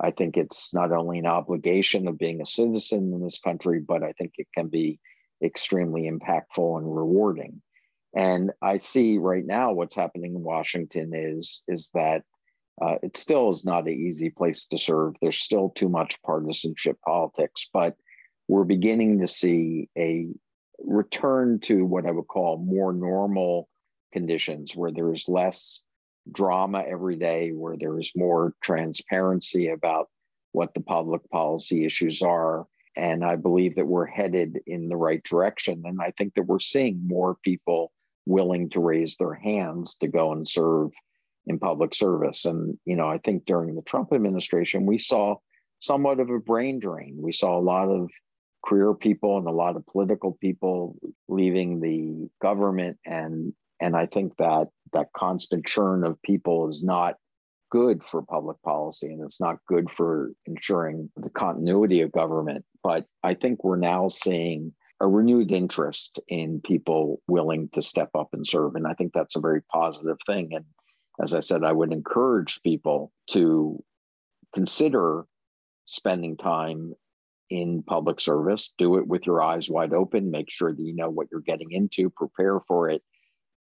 I 0.00 0.12
think 0.12 0.36
it's 0.36 0.72
not 0.72 0.92
only 0.92 1.18
an 1.18 1.26
obligation 1.26 2.06
of 2.06 2.18
being 2.18 2.40
a 2.40 2.46
citizen 2.46 3.12
in 3.12 3.20
this 3.20 3.40
country, 3.40 3.80
but 3.80 4.04
I 4.04 4.12
think 4.12 4.34
it 4.38 4.46
can 4.54 4.68
be 4.68 5.00
extremely 5.42 6.08
impactful 6.08 6.78
and 6.78 6.96
rewarding. 6.96 7.60
And 8.18 8.50
I 8.60 8.78
see 8.78 9.16
right 9.16 9.46
now 9.46 9.72
what's 9.72 9.94
happening 9.94 10.34
in 10.34 10.42
Washington 10.42 11.12
is 11.14 11.62
is 11.68 11.88
that 11.94 12.24
uh, 12.82 12.96
it 13.00 13.16
still 13.16 13.48
is 13.50 13.64
not 13.64 13.86
an 13.86 13.92
easy 13.92 14.28
place 14.28 14.66
to 14.68 14.76
serve. 14.76 15.14
There's 15.22 15.38
still 15.38 15.70
too 15.70 15.88
much 15.88 16.20
partisanship 16.22 16.96
politics, 17.06 17.70
but 17.72 17.94
we're 18.48 18.64
beginning 18.64 19.20
to 19.20 19.28
see 19.28 19.88
a 19.96 20.26
return 20.80 21.60
to 21.60 21.84
what 21.84 22.06
I 22.06 22.10
would 22.10 22.26
call 22.26 22.58
more 22.58 22.92
normal 22.92 23.68
conditions 24.12 24.74
where 24.74 24.90
there's 24.90 25.28
less 25.28 25.84
drama 26.32 26.84
every 26.88 27.16
day, 27.16 27.50
where 27.50 27.76
there 27.76 28.00
is 28.00 28.10
more 28.16 28.52
transparency 28.64 29.68
about 29.68 30.08
what 30.50 30.74
the 30.74 30.80
public 30.80 31.22
policy 31.30 31.84
issues 31.84 32.20
are. 32.22 32.66
And 32.96 33.24
I 33.24 33.36
believe 33.36 33.76
that 33.76 33.86
we're 33.86 34.06
headed 34.06 34.58
in 34.66 34.88
the 34.88 34.96
right 34.96 35.22
direction. 35.22 35.82
And 35.84 36.00
I 36.02 36.12
think 36.18 36.34
that 36.34 36.42
we're 36.42 36.58
seeing 36.58 37.06
more 37.06 37.36
people 37.44 37.92
willing 38.28 38.68
to 38.70 38.80
raise 38.80 39.16
their 39.16 39.34
hands 39.34 39.96
to 39.96 40.06
go 40.06 40.32
and 40.32 40.48
serve 40.48 40.92
in 41.46 41.58
public 41.58 41.94
service. 41.94 42.44
And, 42.44 42.78
you 42.84 42.94
know, 42.94 43.08
I 43.08 43.18
think 43.18 43.46
during 43.46 43.74
the 43.74 43.82
Trump 43.82 44.12
administration, 44.12 44.86
we 44.86 44.98
saw 44.98 45.36
somewhat 45.80 46.20
of 46.20 46.28
a 46.28 46.38
brain 46.38 46.78
drain. 46.78 47.16
We 47.20 47.32
saw 47.32 47.58
a 47.58 47.60
lot 47.60 47.88
of 47.88 48.10
career 48.64 48.92
people 48.92 49.38
and 49.38 49.46
a 49.46 49.52
lot 49.52 49.76
of 49.76 49.86
political 49.86 50.36
people 50.40 50.96
leaving 51.28 51.80
the 51.80 52.28
government. 52.42 52.98
And, 53.06 53.54
and 53.80 53.96
I 53.96 54.06
think 54.06 54.36
that 54.36 54.68
that 54.92 55.12
constant 55.16 55.66
churn 55.66 56.04
of 56.04 56.20
people 56.22 56.68
is 56.68 56.84
not 56.84 57.14
good 57.70 58.02
for 58.02 58.22
public 58.22 58.60
policy 58.62 59.12
and 59.12 59.22
it's 59.22 59.40
not 59.40 59.56
good 59.66 59.90
for 59.90 60.32
ensuring 60.46 61.10
the 61.16 61.30
continuity 61.30 62.02
of 62.02 62.12
government. 62.12 62.64
But 62.82 63.06
I 63.22 63.34
think 63.34 63.64
we're 63.64 63.76
now 63.76 64.08
seeing 64.08 64.72
a 65.00 65.06
renewed 65.06 65.52
interest 65.52 66.20
in 66.28 66.60
people 66.60 67.22
willing 67.28 67.68
to 67.70 67.82
step 67.82 68.10
up 68.14 68.28
and 68.32 68.46
serve. 68.46 68.74
And 68.74 68.86
I 68.86 68.94
think 68.94 69.12
that's 69.12 69.36
a 69.36 69.40
very 69.40 69.62
positive 69.62 70.18
thing. 70.26 70.50
And 70.54 70.64
as 71.20 71.34
I 71.34 71.40
said, 71.40 71.64
I 71.64 71.72
would 71.72 71.92
encourage 71.92 72.62
people 72.62 73.12
to 73.30 73.82
consider 74.54 75.24
spending 75.84 76.36
time 76.36 76.94
in 77.50 77.82
public 77.82 78.20
service. 78.20 78.74
Do 78.76 78.96
it 78.96 79.06
with 79.06 79.26
your 79.26 79.42
eyes 79.42 79.70
wide 79.70 79.92
open. 79.92 80.30
Make 80.30 80.50
sure 80.50 80.72
that 80.72 80.82
you 80.82 80.94
know 80.94 81.10
what 81.10 81.28
you're 81.30 81.40
getting 81.40 81.70
into, 81.70 82.10
prepare 82.10 82.60
for 82.66 82.90
it. 82.90 83.02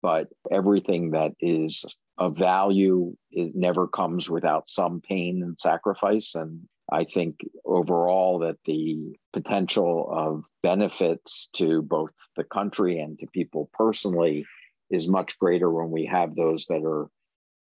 But 0.01 0.27
everything 0.51 1.11
that 1.11 1.33
is 1.39 1.85
of 2.17 2.35
value 2.35 3.15
it 3.31 3.55
never 3.55 3.87
comes 3.87 4.29
without 4.29 4.69
some 4.69 5.01
pain 5.01 5.43
and 5.43 5.59
sacrifice. 5.59 6.35
And 6.35 6.67
I 6.91 7.03
think 7.03 7.39
overall 7.65 8.39
that 8.39 8.57
the 8.65 9.15
potential 9.33 10.09
of 10.11 10.43
benefits 10.63 11.49
to 11.57 11.81
both 11.81 12.13
the 12.35 12.45
country 12.45 12.99
and 12.99 13.19
to 13.19 13.27
people 13.27 13.69
personally 13.73 14.45
is 14.89 15.09
much 15.09 15.37
greater 15.37 15.69
when 15.69 15.91
we 15.91 16.05
have 16.05 16.35
those 16.35 16.65
that 16.67 16.83
are 16.85 17.09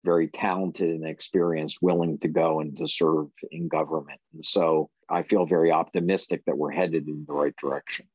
very 0.05 0.29
talented 0.29 0.91
and 0.91 1.05
experienced, 1.05 1.79
willing 1.83 2.18
to 2.18 2.29
go 2.29 2.61
and 2.61 2.77
to 2.77 2.87
serve 2.87 3.27
in 3.51 3.66
government. 3.66 4.20
And 4.33 4.47
so 4.47 4.91
I 5.09 5.24
feel 5.24 5.45
very 5.45 5.72
optimistic 5.72 6.45
that 6.47 6.57
we're 6.57 6.70
headed 6.70 7.09
in 7.09 7.24
the 7.27 7.35
right 7.35 7.57
direction. 7.57 8.07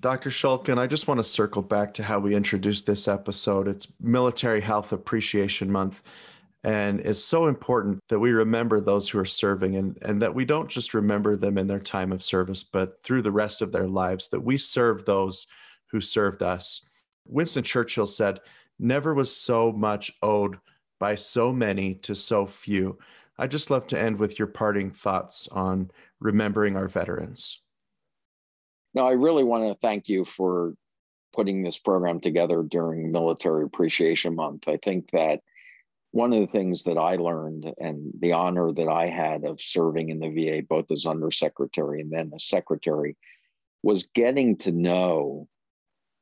Dr. 0.00 0.30
Shulkin, 0.30 0.78
I 0.78 0.86
just 0.86 1.08
want 1.08 1.18
to 1.18 1.24
circle 1.24 1.62
back 1.62 1.94
to 1.94 2.02
how 2.02 2.18
we 2.18 2.34
introduced 2.34 2.86
this 2.86 3.08
episode. 3.08 3.68
It's 3.68 3.92
Military 4.00 4.60
Health 4.60 4.92
Appreciation 4.92 5.70
Month. 5.70 6.02
And 6.64 7.00
it's 7.00 7.22
so 7.22 7.46
important 7.46 8.00
that 8.08 8.18
we 8.18 8.32
remember 8.32 8.80
those 8.80 9.06
who 9.08 9.18
are 9.18 9.26
serving 9.26 9.76
and, 9.76 9.98
and 10.00 10.22
that 10.22 10.34
we 10.34 10.46
don't 10.46 10.68
just 10.68 10.94
remember 10.94 11.36
them 11.36 11.58
in 11.58 11.66
their 11.66 11.78
time 11.78 12.10
of 12.10 12.22
service, 12.22 12.64
but 12.64 13.02
through 13.02 13.20
the 13.20 13.30
rest 13.30 13.60
of 13.60 13.70
their 13.70 13.86
lives, 13.86 14.28
that 14.30 14.40
we 14.40 14.56
serve 14.56 15.04
those 15.04 15.46
who 15.90 16.00
served 16.00 16.42
us. 16.42 16.88
Winston 17.26 17.64
Churchill 17.64 18.06
said, 18.06 18.40
Never 18.78 19.12
was 19.12 19.34
so 19.34 19.72
much 19.72 20.10
owed 20.22 20.58
by 20.98 21.16
so 21.16 21.52
many 21.52 21.96
to 21.96 22.14
so 22.14 22.46
few. 22.46 22.98
I'd 23.38 23.50
just 23.50 23.70
love 23.70 23.86
to 23.88 24.00
end 24.00 24.18
with 24.18 24.38
your 24.38 24.48
parting 24.48 24.90
thoughts 24.90 25.48
on 25.48 25.90
remembering 26.18 26.76
our 26.76 26.88
veterans. 26.88 27.60
No, 28.94 29.06
I 29.06 29.12
really 29.12 29.44
want 29.44 29.64
to 29.64 29.78
thank 29.80 30.08
you 30.08 30.24
for 30.24 30.74
putting 31.34 31.62
this 31.62 31.78
program 31.78 32.20
together 32.20 32.62
during 32.62 33.12
Military 33.12 33.64
Appreciation 33.64 34.34
Month. 34.34 34.66
I 34.66 34.78
think 34.78 35.10
that 35.10 35.42
one 36.14 36.32
of 36.32 36.38
the 36.38 36.46
things 36.46 36.84
that 36.84 36.96
I 36.96 37.16
learned 37.16 37.74
and 37.78 38.12
the 38.20 38.34
honor 38.34 38.72
that 38.72 38.88
I 38.88 39.06
had 39.06 39.44
of 39.44 39.60
serving 39.60 40.10
in 40.10 40.20
the 40.20 40.28
VA, 40.28 40.62
both 40.62 40.88
as 40.92 41.06
undersecretary 41.06 42.00
and 42.00 42.12
then 42.12 42.30
as 42.32 42.44
secretary, 42.44 43.16
was 43.82 44.08
getting 44.14 44.56
to 44.58 44.70
know 44.70 45.48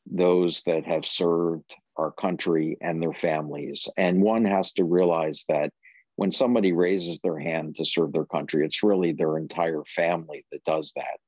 those 0.07 0.63
that 0.63 0.87
have 0.87 1.05
served 1.05 1.77
our 1.99 2.11
country 2.11 2.79
and 2.81 3.03
their 3.03 3.13
families. 3.13 3.87
And 3.99 4.23
one 4.23 4.47
has 4.47 4.73
to 4.73 4.85
realize 4.85 5.45
that 5.51 5.75
when 6.17 6.33
somebody 6.33 6.73
raises 6.73 7.21
their 7.21 7.39
hand 7.39 7.77
to 7.77 7.85
serve 7.85 8.15
their 8.15 8.25
country, 8.25 8.65
it's 8.65 8.83
really 8.83 9.13
their 9.13 9.37
entire 9.37 9.83
family 9.95 10.47
that 10.53 10.65
does 10.65 10.95
that. 10.97 11.19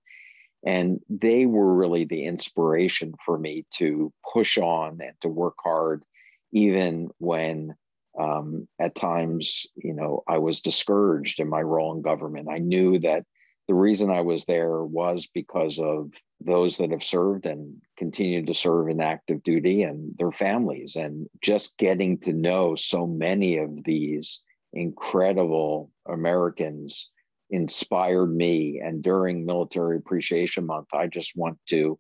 And 0.65 1.01
they 1.11 1.45
were 1.45 1.75
really 1.75 2.07
the 2.07 2.25
inspiration 2.25 3.13
for 3.27 3.39
me 3.39 3.67
to 3.77 4.11
push 4.33 4.57
on 4.57 5.01
and 5.03 5.13
to 5.21 5.29
work 5.29 5.57
hard, 5.63 6.03
even 6.51 7.11
when 7.19 7.75
um, 8.19 8.69
at 8.79 8.95
times, 8.95 9.67
you 9.77 9.95
know, 9.95 10.23
I 10.29 10.39
was 10.39 10.61
discouraged 10.61 11.41
in 11.41 11.49
my 11.49 11.63
role 11.63 11.95
in 11.95 12.03
government. 12.03 12.49
I 12.51 12.59
knew 12.59 12.99
that 13.01 13.25
the 13.67 13.75
reason 13.75 14.11
I 14.11 14.21
was 14.21 14.45
there 14.45 14.85
was 14.85 15.27
because 15.27 15.79
of 15.79 16.11
those 16.41 16.77
that 16.77 16.91
have 16.91 17.03
served 17.03 17.47
and 17.47 17.81
continue 17.97 18.45
to 18.45 18.55
serve 18.55 18.89
in 18.89 19.01
active 19.01 19.43
duty 19.43 19.83
and 19.83 20.15
their 20.19 20.33
families, 20.33 20.97
and 20.97 21.27
just 21.43 21.79
getting 21.79 22.19
to 22.19 22.33
know 22.33 22.75
so 22.75 23.07
many 23.07 23.59
of 23.59 23.85
these 23.85 24.43
incredible 24.73 25.91
Americans 26.09 27.11
inspired 27.51 28.35
me. 28.35 28.81
And 28.85 29.03
during 29.03 29.47
Military 29.47 29.97
Appreciation 29.97 30.67
Month, 30.67 30.89
I 30.93 31.07
just 31.07 31.37
want 31.37 31.59
to 31.71 31.99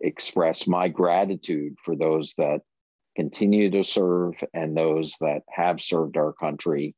express 0.00 0.66
my 0.66 0.88
gratitude 0.88 1.74
for 1.82 1.96
those 1.96 2.34
that 2.34 2.60
continue 3.16 3.70
to 3.70 3.84
serve 3.84 4.34
and 4.54 4.76
those 4.76 5.16
that 5.20 5.42
have 5.50 5.80
served 5.80 6.16
our 6.16 6.32
country 6.32 6.94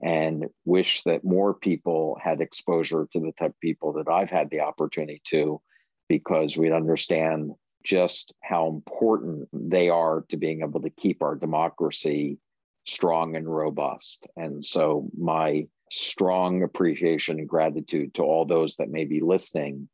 and 0.00 0.46
wish 0.64 1.02
that 1.02 1.24
more 1.24 1.54
people 1.54 2.16
had 2.22 2.40
exposure 2.40 3.08
to 3.12 3.20
the 3.20 3.32
type 3.32 3.50
of 3.50 3.60
people 3.60 3.92
that 3.94 4.08
I've 4.08 4.30
had 4.30 4.48
the 4.50 4.60
opportunity 4.60 5.20
to 5.30 5.60
because 6.08 6.56
we'd 6.56 6.72
understand 6.72 7.52
just 7.84 8.32
how 8.42 8.68
important 8.68 9.48
they 9.52 9.88
are 9.88 10.24
to 10.28 10.36
being 10.36 10.62
able 10.62 10.80
to 10.82 10.90
keep 10.90 11.22
our 11.22 11.34
democracy 11.34 12.38
strong 12.86 13.36
and 13.36 13.48
robust. 13.48 14.26
And 14.36 14.64
so 14.64 15.08
my 15.16 15.66
strong 15.90 16.62
appreciation 16.62 17.38
and 17.38 17.48
gratitude 17.48 18.14
to 18.14 18.22
all 18.22 18.44
those 18.44 18.76
that 18.76 18.90
may 18.90 19.04
be 19.04 19.20
listening 19.20 19.88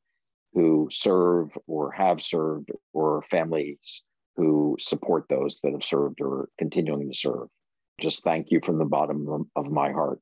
who 0.52 0.88
serve 0.90 1.56
or 1.66 1.92
have 1.92 2.22
served 2.22 2.70
or 2.92 3.22
families 3.22 4.02
who 4.36 4.76
support 4.78 5.24
those 5.28 5.60
that 5.60 5.72
have 5.72 5.84
served 5.84 6.20
or 6.20 6.48
continuing 6.58 7.08
to 7.10 7.16
serve. 7.16 7.48
Just 8.00 8.24
thank 8.24 8.50
you 8.50 8.60
from 8.64 8.78
the 8.78 8.84
bottom 8.84 9.48
of 9.54 9.70
my 9.70 9.92
heart. 9.92 10.20